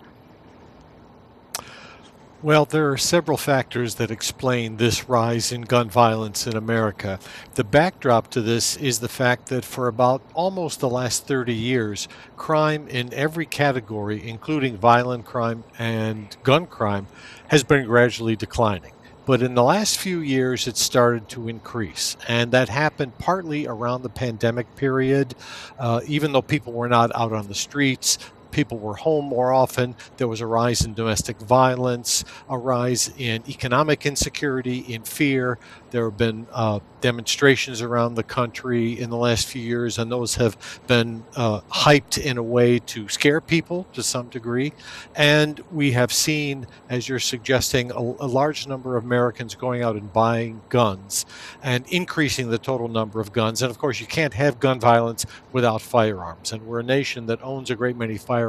Well, 2.44 2.66
there 2.66 2.90
are 2.90 2.98
several 2.98 3.38
factors 3.38 3.94
that 3.94 4.10
explain 4.10 4.76
this 4.76 5.08
rise 5.08 5.50
in 5.50 5.62
gun 5.62 5.88
violence 5.88 6.46
in 6.46 6.54
America. 6.54 7.18
The 7.54 7.64
backdrop 7.64 8.28
to 8.32 8.42
this 8.42 8.76
is 8.76 9.00
the 9.00 9.08
fact 9.08 9.46
that 9.46 9.64
for 9.64 9.88
about 9.88 10.20
almost 10.34 10.80
the 10.80 10.90
last 10.90 11.26
30 11.26 11.54
years, 11.54 12.06
crime 12.36 12.86
in 12.88 13.14
every 13.14 13.46
category, 13.46 14.28
including 14.28 14.76
violent 14.76 15.24
crime 15.24 15.64
and 15.78 16.36
gun 16.42 16.66
crime, 16.66 17.06
has 17.48 17.64
been 17.64 17.86
gradually 17.86 18.36
declining. 18.36 18.92
But 19.24 19.40
in 19.40 19.54
the 19.54 19.62
last 19.62 19.96
few 19.96 20.20
years, 20.20 20.66
it 20.66 20.76
started 20.76 21.30
to 21.30 21.48
increase. 21.48 22.18
And 22.28 22.52
that 22.52 22.68
happened 22.68 23.16
partly 23.16 23.66
around 23.66 24.02
the 24.02 24.10
pandemic 24.10 24.76
period. 24.76 25.34
Uh, 25.78 26.02
even 26.06 26.32
though 26.32 26.42
people 26.42 26.74
were 26.74 26.90
not 26.90 27.10
out 27.14 27.32
on 27.32 27.48
the 27.48 27.54
streets, 27.54 28.18
people 28.54 28.78
were 28.78 28.94
home 28.94 29.24
more 29.24 29.52
often. 29.52 29.96
There 30.16 30.28
was 30.28 30.40
a 30.40 30.46
rise 30.46 30.84
in 30.84 30.94
domestic 30.94 31.38
violence, 31.40 32.24
a 32.48 32.56
rise 32.56 33.12
in 33.18 33.42
economic 33.48 34.06
insecurity, 34.06 34.78
in 34.78 35.02
fear. 35.02 35.58
There 35.90 36.04
have 36.04 36.16
been 36.16 36.46
uh, 36.52 36.80
demonstrations 37.00 37.82
around 37.82 38.14
the 38.14 38.22
country 38.22 38.98
in 38.98 39.10
the 39.10 39.16
last 39.16 39.46
few 39.48 39.62
years, 39.62 39.98
and 39.98 40.10
those 40.10 40.36
have 40.36 40.56
been 40.86 41.24
uh, 41.36 41.60
hyped 41.70 42.16
in 42.18 42.38
a 42.38 42.42
way 42.42 42.78
to 42.78 43.08
scare 43.08 43.40
people 43.40 43.86
to 43.92 44.02
some 44.02 44.28
degree. 44.28 44.72
And 45.14 45.60
we 45.70 45.92
have 45.92 46.12
seen, 46.12 46.66
as 46.88 47.08
you're 47.08 47.18
suggesting, 47.18 47.90
a, 47.90 47.98
a 47.98 48.30
large 48.40 48.66
number 48.66 48.96
of 48.96 49.04
Americans 49.04 49.54
going 49.54 49.82
out 49.82 49.96
and 49.96 50.12
buying 50.12 50.62
guns 50.68 51.26
and 51.62 51.84
increasing 51.88 52.50
the 52.50 52.58
total 52.58 52.88
number 52.88 53.20
of 53.20 53.32
guns. 53.32 53.62
And 53.62 53.70
of 53.70 53.78
course, 53.78 54.00
you 54.00 54.06
can't 54.06 54.34
have 54.34 54.60
gun 54.60 54.80
violence 54.80 55.26
without 55.52 55.82
firearms. 55.82 56.52
And 56.52 56.66
we're 56.66 56.80
a 56.80 56.84
nation 56.84 57.26
that 57.26 57.42
owns 57.42 57.70
a 57.70 57.76
great 57.76 57.96
many 57.96 58.16
firearms 58.16 58.43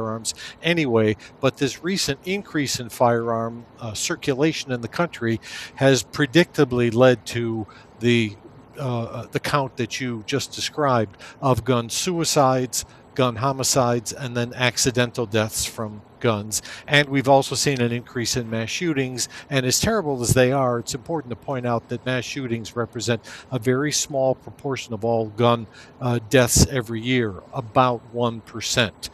anyway. 0.62 1.16
But 1.40 1.56
this 1.56 1.82
recent 1.82 2.20
increase 2.24 2.80
in 2.80 2.88
firearm 2.88 3.66
uh, 3.80 3.94
circulation 3.94 4.72
in 4.72 4.80
the 4.80 4.88
country 4.88 5.40
has 5.76 6.02
predictably 6.02 6.94
led 6.94 7.24
to 7.26 7.66
the 8.00 8.36
uh, 8.78 9.26
the 9.32 9.40
count 9.40 9.76
that 9.78 10.00
you 10.00 10.22
just 10.26 10.52
described 10.52 11.16
of 11.40 11.64
gun 11.64 11.88
suicides, 11.88 12.84
gun 13.14 13.36
homicides, 13.36 14.12
and 14.12 14.36
then 14.36 14.52
accidental 14.54 15.24
deaths 15.24 15.64
from 15.64 16.02
guns. 16.20 16.62
And 16.86 17.08
we've 17.08 17.28
also 17.28 17.54
seen 17.54 17.80
an 17.80 17.92
increase 17.92 18.36
in 18.36 18.48
mass 18.48 18.68
shootings. 18.68 19.28
And 19.50 19.66
as 19.66 19.80
terrible 19.80 20.20
as 20.22 20.34
they 20.34 20.52
are, 20.52 20.78
it's 20.78 20.94
important 20.94 21.30
to 21.30 21.36
point 21.36 21.66
out 21.66 21.88
that 21.88 22.04
mass 22.06 22.24
shootings 22.24 22.76
represent 22.76 23.22
a 23.50 23.58
very 23.58 23.92
small 23.92 24.34
proportion 24.34 24.94
of 24.94 25.04
all 25.04 25.26
gun 25.26 25.66
uh, 26.00 26.18
deaths 26.30 26.66
every 26.66 27.00
year, 27.00 27.34
about 27.52 28.00
1%. 28.14 29.10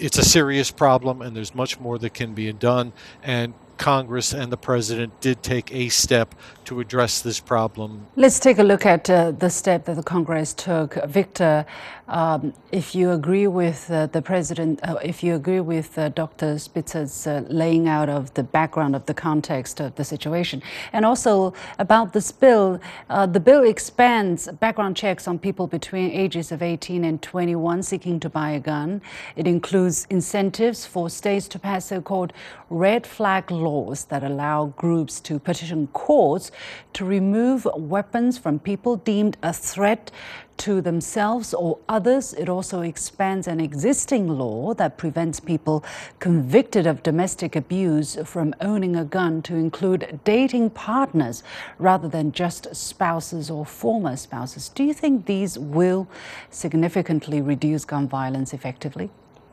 It's 0.00 0.18
a 0.18 0.24
serious 0.24 0.70
problem, 0.70 1.22
and 1.22 1.36
there's 1.36 1.54
much 1.54 1.80
more 1.80 1.98
that 1.98 2.14
can 2.14 2.34
be 2.34 2.52
done. 2.52 2.92
And 3.22 3.54
Congress 3.78 4.32
and 4.34 4.52
the 4.52 4.56
president 4.56 5.20
did 5.20 5.42
take 5.42 5.72
a 5.72 5.88
step 5.88 6.34
to 6.64 6.80
address 6.80 7.22
this 7.22 7.40
problem. 7.40 8.06
Let's 8.16 8.40
take 8.40 8.58
a 8.58 8.64
look 8.64 8.84
at 8.84 9.08
uh, 9.08 9.30
the 9.30 9.48
step 9.48 9.84
that 9.86 9.94
the 9.94 10.02
Congress 10.02 10.52
took. 10.52 10.94
Victor, 11.06 11.64
um, 12.08 12.54
if 12.72 12.94
you 12.94 13.10
agree 13.10 13.46
with 13.46 13.90
uh, 13.90 14.06
the 14.06 14.22
president, 14.22 14.80
uh, 14.82 14.96
if 15.02 15.22
you 15.22 15.34
agree 15.34 15.60
with 15.60 15.98
uh, 15.98 16.08
Dr. 16.08 16.58
Spitzer's 16.58 17.26
uh, 17.26 17.44
laying 17.48 17.86
out 17.86 18.08
of 18.08 18.32
the 18.34 18.42
background 18.42 18.96
of 18.96 19.04
the 19.06 19.14
context 19.14 19.78
of 19.78 19.94
the 19.96 20.04
situation, 20.04 20.62
and 20.92 21.04
also 21.04 21.52
about 21.78 22.14
this 22.14 22.32
bill, 22.32 22.80
uh, 23.10 23.26
the 23.26 23.40
bill 23.40 23.62
expands 23.62 24.48
background 24.52 24.96
checks 24.96 25.28
on 25.28 25.38
people 25.38 25.66
between 25.66 26.10
ages 26.10 26.50
of 26.50 26.62
18 26.62 27.04
and 27.04 27.20
21 27.20 27.82
seeking 27.82 28.18
to 28.20 28.30
buy 28.30 28.50
a 28.50 28.60
gun. 28.60 29.02
It 29.36 29.46
includes 29.46 30.06
incentives 30.08 30.86
for 30.86 31.10
states 31.10 31.46
to 31.48 31.58
pass 31.58 31.86
so-called 31.86 32.32
red 32.70 33.06
flag 33.06 33.50
laws 33.50 34.04
that 34.06 34.24
allow 34.24 34.66
groups 34.76 35.20
to 35.20 35.38
petition 35.38 35.86
courts 35.88 36.50
to 36.94 37.04
remove 37.04 37.66
weapons 37.76 38.38
from 38.38 38.58
people 38.58 38.96
deemed 38.96 39.36
a 39.42 39.52
threat 39.52 40.10
to 40.58 40.80
themselves 40.80 41.54
or 41.54 41.78
others. 41.88 42.34
It 42.34 42.48
also 42.48 42.82
expands 42.82 43.46
an 43.48 43.60
existing 43.60 44.28
law 44.28 44.74
that 44.74 44.98
prevents 44.98 45.40
people 45.40 45.84
convicted 46.18 46.86
of 46.86 47.02
domestic 47.02 47.56
abuse 47.56 48.16
from 48.24 48.54
owning 48.60 48.96
a 48.96 49.04
gun 49.04 49.42
to 49.42 49.54
include 49.54 50.20
dating 50.24 50.70
partners 50.70 51.42
rather 51.78 52.08
than 52.08 52.32
just 52.32 52.74
spouses 52.74 53.50
or 53.50 53.64
former 53.64 54.16
spouses. 54.16 54.68
Do 54.68 54.84
you 54.84 54.94
think 54.94 55.26
these 55.26 55.58
will 55.58 56.08
significantly 56.50 57.40
reduce 57.40 57.84
gun 57.84 58.08
violence 58.08 58.52
effectively? 58.52 59.10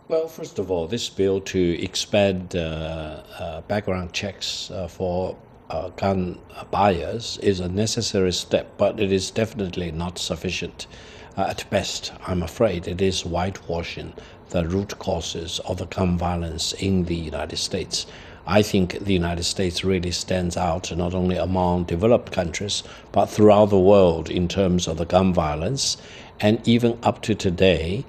Well, 0.07 0.27
first 0.27 0.59
of 0.59 0.69
all, 0.69 0.87
this 0.87 1.09
bill 1.09 1.41
to 1.41 1.83
expand 1.83 2.55
uh, 2.55 2.59
uh, 3.39 3.61
background 3.61 4.13
checks 4.13 4.69
uh, 4.69 4.87
for 4.87 5.35
uh, 5.69 5.89
gun 5.89 6.39
buyers 6.71 7.39
is 7.41 7.59
a 7.59 7.69
necessary 7.69 8.31
step, 8.33 8.77
but 8.77 8.99
it 8.99 9.11
is 9.11 9.31
definitely 9.31 9.91
not 9.91 10.17
sufficient. 10.17 10.87
Uh, 11.37 11.47
at 11.49 11.69
best, 11.69 12.13
I'm 12.27 12.43
afraid 12.43 12.87
it 12.87 13.01
is 13.01 13.21
whitewashing 13.21 14.13
the 14.49 14.67
root 14.67 14.97
causes 14.99 15.59
of 15.59 15.77
the 15.77 15.85
gun 15.85 16.17
violence 16.17 16.73
in 16.73 17.05
the 17.05 17.15
United 17.15 17.57
States. 17.57 18.05
I 18.47 18.61
think 18.61 18.99
the 18.99 19.13
United 19.13 19.43
States 19.43 19.83
really 19.83 20.11
stands 20.11 20.55
out 20.55 20.95
not 20.95 21.15
only 21.15 21.35
among 21.35 21.85
developed 21.85 22.31
countries, 22.31 22.83
but 23.11 23.25
throughout 23.25 23.71
the 23.71 23.79
world 23.79 24.29
in 24.29 24.47
terms 24.47 24.87
of 24.87 24.97
the 24.97 25.05
gun 25.05 25.33
violence. 25.33 25.97
And 26.39 26.65
even 26.67 26.99
up 27.01 27.21
to 27.23 27.33
today, 27.33 28.05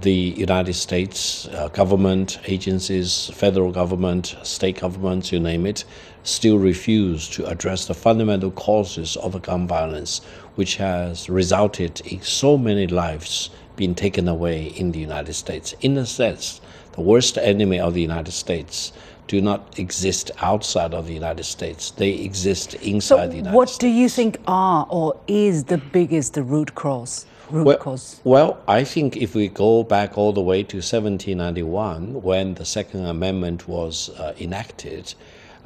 the 0.00 0.12
United 0.12 0.74
States 0.74 1.48
uh, 1.48 1.68
government, 1.68 2.38
agencies, 2.46 3.30
federal 3.34 3.72
government, 3.72 4.36
state 4.42 4.80
governments, 4.80 5.32
you 5.32 5.40
name 5.40 5.66
it, 5.66 5.84
still 6.22 6.58
refuse 6.58 7.28
to 7.30 7.46
address 7.46 7.86
the 7.86 7.94
fundamental 7.94 8.50
causes 8.50 9.16
of 9.16 9.40
gun 9.42 9.66
violence, 9.66 10.20
which 10.54 10.76
has 10.76 11.28
resulted 11.28 12.00
in 12.02 12.20
so 12.22 12.58
many 12.58 12.86
lives 12.86 13.50
being 13.76 13.94
taken 13.94 14.28
away 14.28 14.66
in 14.66 14.92
the 14.92 14.98
United 14.98 15.32
States. 15.32 15.74
In 15.80 15.96
a 15.96 16.04
sense, 16.04 16.60
the 16.92 17.00
worst 17.00 17.38
enemy 17.38 17.80
of 17.80 17.94
the 17.94 18.02
United 18.02 18.32
States 18.32 18.92
do 19.26 19.40
not 19.40 19.78
exist 19.78 20.30
outside 20.40 20.92
of 20.92 21.06
the 21.06 21.14
United 21.14 21.44
States. 21.44 21.92
They 21.92 22.10
exist 22.10 22.74
inside 22.74 23.00
so 23.00 23.28
the 23.28 23.36
United 23.36 23.56
what 23.56 23.68
States. 23.68 23.82
What 23.84 23.88
do 23.88 23.88
you 23.88 24.08
think 24.08 24.38
are 24.46 24.86
or 24.90 25.18
is 25.28 25.64
the 25.64 25.78
biggest 25.78 26.36
root 26.36 26.74
cause? 26.74 27.26
Root 27.48 27.64
well, 27.64 27.78
cause? 27.78 28.20
well, 28.24 28.60
I 28.66 28.84
think 28.84 29.16
if 29.16 29.34
we 29.34 29.48
go 29.48 29.82
back 29.84 30.18
all 30.18 30.32
the 30.32 30.42
way 30.42 30.62
to 30.64 30.78
1791, 30.78 32.22
when 32.22 32.54
the 32.54 32.64
Second 32.64 33.06
Amendment 33.06 33.66
was 33.68 34.10
uh, 34.10 34.34
enacted, 34.38 35.14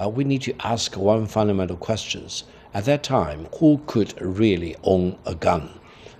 uh, 0.03 0.09
we 0.09 0.25
need 0.25 0.43
to 0.43 0.55
ask 0.61 0.97
one 0.97 1.27
fundamental 1.27 1.77
question. 1.77 2.27
At 2.73 2.85
that 2.87 3.03
time, 3.03 3.47
who 3.59 3.81
could 3.87 4.21
really 4.21 4.77
own 4.83 5.17
a 5.27 5.35
gun? 5.35 5.71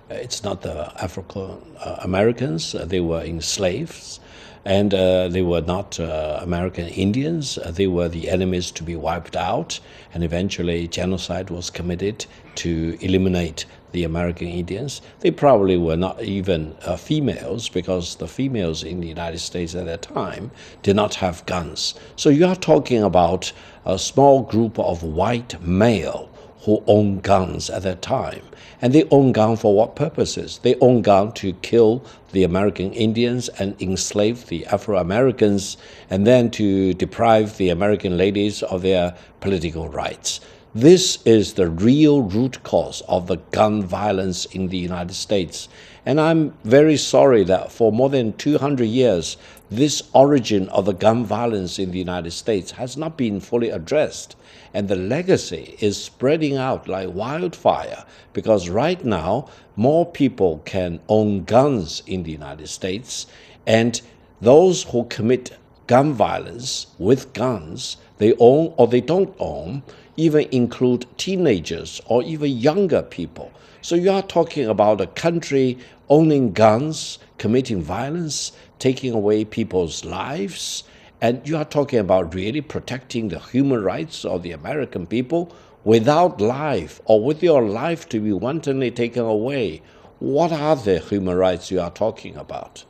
Uh, 0.09 0.15
it's 0.15 0.43
not 0.43 0.61
the 0.61 0.91
African 1.03 1.57
Americans, 1.99 2.75
uh, 2.75 2.85
they 2.85 3.01
were 3.01 3.21
enslaved, 3.21 4.19
and 4.65 4.95
uh, 4.95 5.27
they 5.27 5.43
were 5.43 5.61
not 5.61 5.99
uh, 5.99 6.39
American 6.41 6.87
Indians. 6.87 7.59
they 7.69 7.85
were 7.85 8.09
the 8.09 8.29
enemies 8.29 8.71
to 8.71 8.83
be 8.83 8.95
wiped 8.95 9.35
out, 9.35 9.79
and 10.13 10.23
eventually 10.23 10.87
genocide 10.87 11.51
was 11.51 11.69
committed 11.69 12.25
to 12.55 12.97
eliminate 12.99 13.65
the 13.91 14.03
American 14.03 14.47
Indians. 14.47 15.01
They 15.21 15.31
probably 15.31 15.77
were 15.77 15.95
not 15.95 16.21
even 16.21 16.75
uh, 16.83 16.97
females 16.97 17.69
because 17.69 18.15
the 18.15 18.27
females 18.27 18.83
in 18.83 18.99
the 18.99 19.07
United 19.07 19.39
States 19.39 19.75
at 19.75 19.85
that 19.85 20.01
time 20.01 20.51
did 20.83 20.95
not 20.95 21.15
have 21.15 21.45
guns. 21.45 21.93
So 22.15 22.29
you 22.29 22.45
are 22.45 22.55
talking 22.55 23.03
about 23.03 23.53
a 23.85 23.97
small 23.97 24.41
group 24.41 24.77
of 24.79 25.03
white 25.03 25.61
male 25.61 26.29
who 26.65 26.83
own 26.87 27.19
guns 27.19 27.69
at 27.69 27.83
that 27.83 28.01
time. 28.01 28.41
And 28.81 28.91
they 28.91 29.07
own 29.09 29.31
guns 29.31 29.61
for 29.61 29.75
what 29.75 29.95
purposes? 29.95 30.59
They 30.63 30.75
own 30.75 31.01
guns 31.01 31.33
to 31.35 31.53
kill 31.53 32.03
the 32.31 32.43
American 32.43 32.91
Indians 32.91 33.49
and 33.49 33.79
enslave 33.81 34.47
the 34.47 34.65
Afro 34.65 34.97
Americans, 34.97 35.77
and 36.09 36.27
then 36.27 36.51
to 36.51 36.93
deprive 36.95 37.57
the 37.57 37.69
American 37.69 38.17
ladies 38.17 38.63
of 38.63 38.81
their 38.81 39.15
political 39.39 39.87
rights. 39.87 40.41
This 40.73 41.19
is 41.23 41.53
the 41.53 41.69
real 41.69 42.23
root 42.23 42.61
cause 42.63 43.01
of 43.07 43.27
the 43.27 43.37
gun 43.51 43.81
violence 43.81 44.43
in 44.45 44.67
the 44.67 44.77
United 44.77 45.13
States. 45.13 45.69
And 46.05 46.19
I'm 46.19 46.53
very 46.65 46.97
sorry 46.97 47.45
that 47.45 47.71
for 47.71 47.93
more 47.93 48.09
than 48.09 48.33
200 48.33 48.83
years, 48.83 49.37
this 49.75 50.03
origin 50.13 50.69
of 50.69 50.85
the 50.85 50.93
gun 50.93 51.25
violence 51.25 51.77
in 51.79 51.91
the 51.91 51.99
United 51.99 52.31
States 52.31 52.71
has 52.71 52.95
not 52.95 53.17
been 53.17 53.39
fully 53.39 53.69
addressed. 53.69 54.35
And 54.73 54.87
the 54.87 54.95
legacy 54.95 55.75
is 55.79 56.01
spreading 56.01 56.57
out 56.57 56.87
like 56.87 57.13
wildfire 57.13 58.05
because 58.33 58.69
right 58.69 59.03
now, 59.03 59.49
more 59.75 60.05
people 60.05 60.61
can 60.65 60.99
own 61.09 61.43
guns 61.43 62.03
in 62.07 62.23
the 62.23 62.31
United 62.31 62.67
States. 62.67 63.27
And 63.67 64.01
those 64.41 64.83
who 64.83 65.05
commit 65.05 65.57
gun 65.87 66.13
violence 66.13 66.87
with 66.97 67.33
guns, 67.33 67.97
they 68.17 68.33
own 68.39 68.73
or 68.77 68.87
they 68.87 69.01
don't 69.01 69.35
own, 69.39 69.83
even 70.17 70.47
include 70.51 71.05
teenagers 71.17 72.01
or 72.05 72.23
even 72.23 72.51
younger 72.51 73.01
people. 73.01 73.51
So 73.81 73.95
you 73.95 74.11
are 74.11 74.23
talking 74.23 74.67
about 74.67 75.01
a 75.01 75.07
country 75.07 75.77
owning 76.09 76.53
guns, 76.53 77.19
committing 77.37 77.81
violence, 77.81 78.51
taking 78.79 79.13
away 79.13 79.45
people's 79.45 80.05
lives, 80.05 80.83
and 81.21 81.47
you 81.47 81.57
are 81.57 81.65
talking 81.65 81.99
about 81.99 82.33
really 82.35 82.61
protecting 82.61 83.29
the 83.29 83.39
human 83.39 83.81
rights 83.83 84.25
of 84.25 84.43
the 84.43 84.51
American 84.51 85.07
people 85.07 85.51
without 85.83 86.41
life 86.41 86.99
or 87.05 87.23
with 87.23 87.41
your 87.41 87.63
life 87.63 88.09
to 88.09 88.19
be 88.19 88.33
wantonly 88.33 88.91
taken 88.91 89.23
away. 89.23 89.81
What 90.19 90.51
are 90.51 90.75
the 90.75 90.99
human 90.99 91.37
rights 91.37 91.71
you 91.71 91.79
are 91.79 91.91
talking 91.91 92.35
about? 92.35 92.85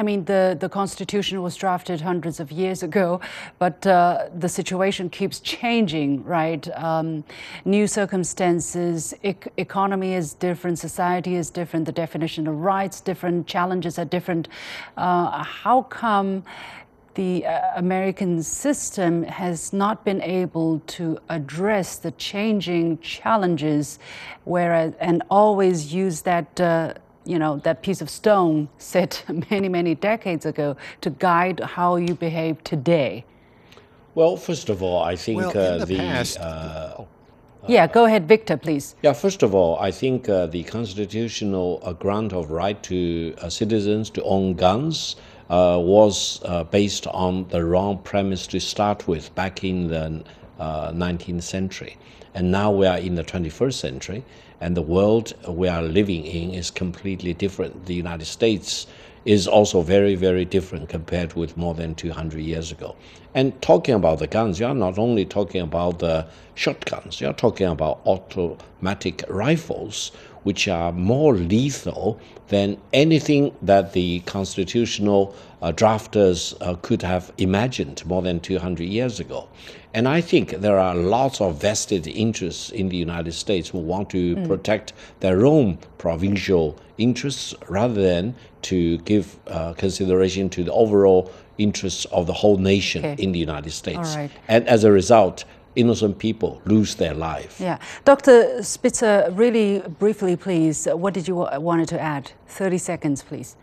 I 0.00 0.02
mean, 0.02 0.24
the, 0.24 0.56
the 0.58 0.70
Constitution 0.70 1.42
was 1.42 1.54
drafted 1.56 2.00
hundreds 2.00 2.40
of 2.40 2.50
years 2.50 2.82
ago, 2.82 3.20
but 3.58 3.86
uh, 3.86 4.30
the 4.34 4.48
situation 4.48 5.10
keeps 5.10 5.40
changing, 5.40 6.24
right? 6.24 6.66
Um, 6.74 7.22
new 7.66 7.86
circumstances, 7.86 9.12
economy 9.22 10.14
is 10.14 10.32
different, 10.32 10.78
society 10.78 11.34
is 11.34 11.50
different, 11.50 11.84
the 11.84 11.92
definition 11.92 12.46
of 12.46 12.60
rights 12.60 13.02
different, 13.02 13.46
challenges 13.46 13.98
are 13.98 14.06
different. 14.06 14.48
Uh, 14.96 15.44
how 15.44 15.82
come 15.82 16.44
the 17.14 17.44
uh, 17.44 17.60
American 17.76 18.42
system 18.42 19.24
has 19.24 19.70
not 19.74 20.02
been 20.02 20.22
able 20.22 20.80
to 20.86 21.18
address 21.28 21.98
the 21.98 22.12
changing 22.12 22.96
challenges, 23.00 23.98
whereas 24.44 24.94
and 24.98 25.22
always 25.28 25.92
use 25.92 26.22
that 26.22 26.58
uh, 26.58 26.94
you 27.30 27.38
know, 27.38 27.58
that 27.58 27.82
piece 27.82 28.00
of 28.00 28.10
stone 28.10 28.68
set 28.78 29.24
many, 29.50 29.68
many 29.68 29.94
decades 29.94 30.44
ago 30.44 30.76
to 31.00 31.10
guide 31.10 31.60
how 31.60 31.96
you 31.96 32.14
behave 32.14 32.62
today? 32.64 33.24
Well, 34.16 34.36
first 34.36 34.68
of 34.68 34.82
all, 34.82 35.02
I 35.04 35.14
think 35.14 35.38
well, 35.38 35.50
uh, 35.50 35.78
the, 35.78 35.86
the 35.86 35.96
past, 35.96 36.40
uh, 36.40 36.94
oh. 36.98 37.08
yeah, 37.68 37.86
go 37.86 38.06
ahead, 38.06 38.26
Victor, 38.26 38.56
please. 38.56 38.96
Yeah, 39.02 39.12
first 39.12 39.44
of 39.44 39.54
all, 39.54 39.78
I 39.78 39.92
think 39.92 40.28
uh, 40.28 40.46
the 40.46 40.64
constitutional 40.64 41.78
uh, 41.84 41.92
grant 41.92 42.32
of 42.32 42.50
right 42.50 42.82
to 42.82 43.34
uh, 43.38 43.48
citizens 43.48 44.10
to 44.10 44.22
own 44.24 44.54
guns 44.54 45.14
uh, 45.48 45.78
was 45.80 46.40
based 46.70 47.06
on 47.08 47.46
the 47.48 47.64
wrong 47.64 47.98
premise 47.98 48.48
to 48.48 48.58
start 48.60 49.06
with 49.06 49.32
back 49.36 49.62
in 49.62 49.86
the 49.86 50.24
19th 50.58 51.42
century. 51.42 51.96
And 52.34 52.50
now 52.50 52.70
we 52.70 52.86
are 52.86 52.98
in 52.98 53.14
the 53.14 53.24
21st 53.24 53.74
century, 53.74 54.24
and 54.60 54.76
the 54.76 54.82
world 54.82 55.32
we 55.48 55.68
are 55.68 55.82
living 55.82 56.24
in 56.24 56.52
is 56.54 56.70
completely 56.70 57.32
different. 57.34 57.86
The 57.86 57.94
United 57.94 58.26
States 58.26 58.86
is 59.24 59.46
also 59.46 59.82
very, 59.82 60.14
very 60.14 60.44
different 60.44 60.88
compared 60.88 61.34
with 61.34 61.56
more 61.56 61.74
than 61.74 61.94
200 61.94 62.40
years 62.40 62.72
ago. 62.72 62.96
And 63.34 63.60
talking 63.60 63.94
about 63.94 64.18
the 64.18 64.26
guns, 64.26 64.58
you 64.58 64.66
are 64.66 64.74
not 64.74 64.98
only 64.98 65.24
talking 65.24 65.60
about 65.60 65.98
the 65.98 66.26
shotguns, 66.54 67.20
you 67.20 67.28
are 67.28 67.34
talking 67.34 67.66
about 67.66 68.00
automatic 68.06 69.24
rifles, 69.28 70.12
which 70.42 70.68
are 70.68 70.92
more 70.92 71.34
lethal 71.34 72.18
than 72.48 72.76
anything 72.92 73.54
that 73.62 73.92
the 73.92 74.20
constitutional 74.20 75.34
uh, 75.62 75.70
drafters 75.72 76.54
uh, 76.60 76.74
could 76.82 77.02
have 77.02 77.32
imagined 77.38 78.04
more 78.06 78.22
than 78.22 78.40
200 78.40 78.84
years 78.84 79.20
ago. 79.20 79.48
And 79.92 80.06
I 80.06 80.20
think 80.20 80.50
there 80.50 80.78
are 80.78 80.94
lots 80.94 81.40
of 81.40 81.60
vested 81.60 82.06
interests 82.06 82.70
in 82.70 82.88
the 82.88 82.96
United 82.96 83.32
States 83.32 83.68
who 83.68 83.78
want 83.78 84.10
to 84.10 84.36
mm. 84.36 84.46
protect 84.46 84.92
their 85.20 85.44
own 85.44 85.78
provincial 85.98 86.78
interests 86.96 87.54
rather 87.68 88.00
than 88.00 88.34
to 88.62 88.98
give 88.98 89.36
uh, 89.48 89.72
consideration 89.74 90.48
to 90.50 90.64
the 90.64 90.72
overall 90.72 91.30
interests 91.58 92.04
of 92.06 92.26
the 92.26 92.32
whole 92.32 92.56
nation 92.56 93.04
okay. 93.04 93.22
in 93.22 93.32
the 93.32 93.38
United 93.38 93.72
States. 93.72 94.16
And 94.48 94.66
as 94.68 94.84
a 94.84 94.92
result, 94.92 95.44
innocent 95.76 96.18
people 96.18 96.60
lose 96.64 96.94
their 96.94 97.14
life. 97.14 97.60
Yeah. 97.60 97.78
Dr. 98.04 98.62
Spitzer, 98.62 99.28
really 99.32 99.80
briefly, 99.98 100.36
please, 100.36 100.86
what 100.86 101.14
did 101.14 101.28
you 101.28 101.36
wanted 101.36 101.88
to 101.88 102.00
add? 102.00 102.32
30 102.48 102.78
seconds, 102.78 103.22
please. 103.22 103.56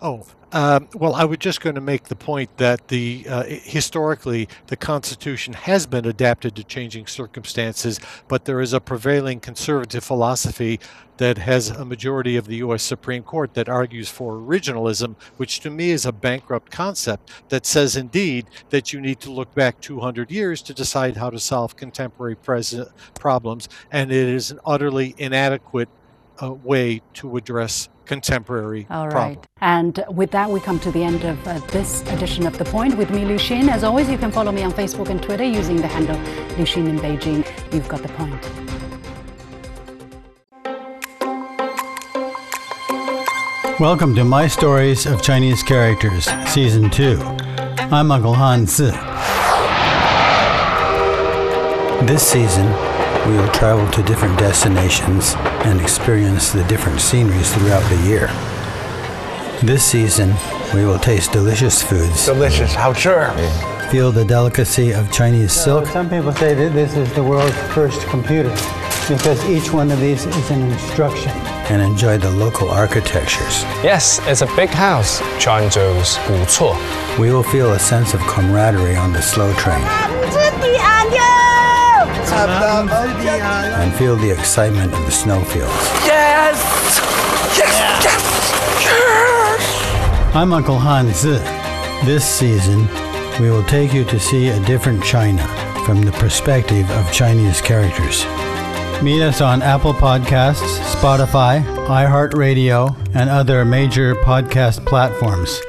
Oh, 0.00 0.26
um, 0.52 0.88
well, 0.94 1.14
I 1.14 1.24
was 1.24 1.38
just 1.38 1.62
going 1.62 1.76
to 1.76 1.80
make 1.80 2.04
the 2.04 2.16
point 2.16 2.58
that 2.58 2.88
the 2.88 3.24
uh, 3.26 3.44
historically 3.44 4.48
the 4.66 4.76
Constitution 4.76 5.54
has 5.54 5.86
been 5.86 6.04
adapted 6.04 6.54
to 6.56 6.64
changing 6.64 7.06
circumstances, 7.06 7.98
but 8.28 8.44
there 8.44 8.60
is 8.60 8.74
a 8.74 8.80
prevailing 8.80 9.40
conservative 9.40 10.04
philosophy 10.04 10.78
that 11.16 11.38
has 11.38 11.70
a 11.70 11.84
majority 11.86 12.36
of 12.36 12.46
the 12.46 12.56
U.S. 12.56 12.82
Supreme 12.82 13.22
Court 13.22 13.54
that 13.54 13.68
argues 13.68 14.10
for 14.10 14.34
originalism, 14.34 15.16
which 15.38 15.60
to 15.60 15.70
me 15.70 15.90
is 15.90 16.04
a 16.04 16.12
bankrupt 16.12 16.70
concept 16.70 17.30
that 17.48 17.64
says 17.64 17.96
indeed 17.96 18.46
that 18.70 18.92
you 18.92 19.00
need 19.00 19.20
to 19.20 19.30
look 19.30 19.54
back 19.54 19.80
200 19.80 20.30
years 20.30 20.60
to 20.62 20.74
decide 20.74 21.16
how 21.16 21.30
to 21.30 21.38
solve 21.38 21.76
contemporary 21.76 22.36
problems, 23.14 23.68
and 23.90 24.12
it 24.12 24.28
is 24.28 24.50
an 24.50 24.60
utterly 24.66 25.14
inadequate 25.16 25.88
uh, 26.40 26.52
way 26.52 27.02
to 27.14 27.36
address 27.36 27.88
contemporary 28.04 28.86
All 28.90 29.08
right. 29.08 29.40
Problem. 29.40 29.46
And 29.60 30.04
with 30.08 30.30
that, 30.32 30.50
we 30.50 30.60
come 30.60 30.78
to 30.80 30.90
the 30.90 31.02
end 31.02 31.24
of 31.24 31.46
uh, 31.46 31.58
this 31.68 32.02
edition 32.08 32.46
of 32.46 32.58
The 32.58 32.64
Point 32.64 32.96
with 32.96 33.10
me, 33.10 33.24
Liu 33.24 33.36
Xin. 33.36 33.68
As 33.68 33.84
always, 33.84 34.08
you 34.10 34.18
can 34.18 34.30
follow 34.30 34.52
me 34.52 34.62
on 34.62 34.72
Facebook 34.72 35.08
and 35.08 35.22
Twitter 35.22 35.44
using 35.44 35.76
the 35.76 35.86
handle 35.86 36.16
Liu 36.56 36.66
Xin 36.66 36.88
in 36.88 36.98
Beijing. 36.98 37.46
You've 37.72 37.88
got 37.88 38.02
The 38.02 38.08
Point. 38.08 38.42
Welcome 43.80 44.14
to 44.14 44.24
My 44.24 44.46
Stories 44.46 45.06
of 45.06 45.22
Chinese 45.22 45.62
Characters, 45.62 46.26
Season 46.48 46.90
2. 46.90 47.18
I'm 47.90 48.10
Uncle 48.10 48.34
Han 48.34 48.66
Zi. 48.66 48.90
This 52.06 52.26
season, 52.26 52.66
we 53.26 53.36
will 53.36 53.48
travel 53.48 53.88
to 53.92 54.02
different 54.02 54.36
destinations 54.38 55.34
and 55.64 55.80
experience 55.80 56.50
the 56.50 56.64
different 56.64 57.00
sceneries 57.00 57.54
throughout 57.54 57.88
the 57.88 57.96
year. 58.08 58.26
This 59.62 59.84
season, 59.84 60.34
we 60.74 60.84
will 60.84 60.98
taste 60.98 61.30
delicious 61.30 61.80
foods. 61.82 62.26
Delicious, 62.26 62.74
how 62.74 62.92
sure? 62.92 63.30
Feel 63.90 64.10
the 64.10 64.24
delicacy 64.24 64.92
of 64.92 65.12
Chinese 65.12 65.52
silk. 65.52 65.86
some 65.86 66.10
people 66.10 66.32
say 66.32 66.54
that 66.54 66.72
this 66.72 66.96
is 66.96 67.12
the 67.14 67.22
world's 67.22 67.56
first 67.72 68.00
computer 68.08 68.50
because 69.08 69.44
each 69.48 69.72
one 69.72 69.90
of 69.92 70.00
these 70.00 70.26
is 70.26 70.50
an 70.50 70.62
instruction. 70.62 71.30
And 71.70 71.80
enjoy 71.80 72.18
the 72.18 72.30
local 72.30 72.70
architectures. 72.70 73.62
Yes, 73.84 74.20
it's 74.26 74.40
a 74.42 74.56
big 74.56 74.70
house. 74.70 75.20
Quanzhou's 75.38 76.16
Wucuo. 76.26 77.18
We 77.20 77.32
will 77.32 77.44
feel 77.44 77.72
a 77.72 77.78
sense 77.78 78.14
of 78.14 78.20
camaraderie 78.22 78.96
on 78.96 79.12
the 79.12 79.22
slow 79.22 79.52
train 79.54 79.82
and 82.30 83.92
feel 83.94 84.16
the 84.16 84.30
excitement 84.30 84.92
of 84.92 85.04
the 85.04 85.10
snowfields. 85.10 85.72
Yes! 86.06 86.58
Yes! 87.56 88.04
Yes! 88.04 88.84
Yes! 88.84 90.34
I'm 90.34 90.52
Uncle 90.52 90.78
Han 90.78 91.12
Zi. 91.12 91.38
This 92.06 92.24
season, 92.24 92.88
we 93.40 93.50
will 93.50 93.64
take 93.64 93.92
you 93.92 94.04
to 94.04 94.18
see 94.18 94.48
a 94.48 94.64
different 94.64 95.02
China 95.04 95.46
from 95.84 96.02
the 96.02 96.12
perspective 96.12 96.90
of 96.92 97.12
Chinese 97.12 97.60
characters. 97.60 98.24
Meet 99.02 99.22
us 99.22 99.40
on 99.40 99.62
Apple 99.62 99.92
Podcasts, 99.92 100.78
Spotify, 100.94 101.62
iHeartRadio, 101.86 102.96
and 103.14 103.28
other 103.28 103.64
major 103.64 104.14
podcast 104.14 104.86
platforms. 104.86 105.60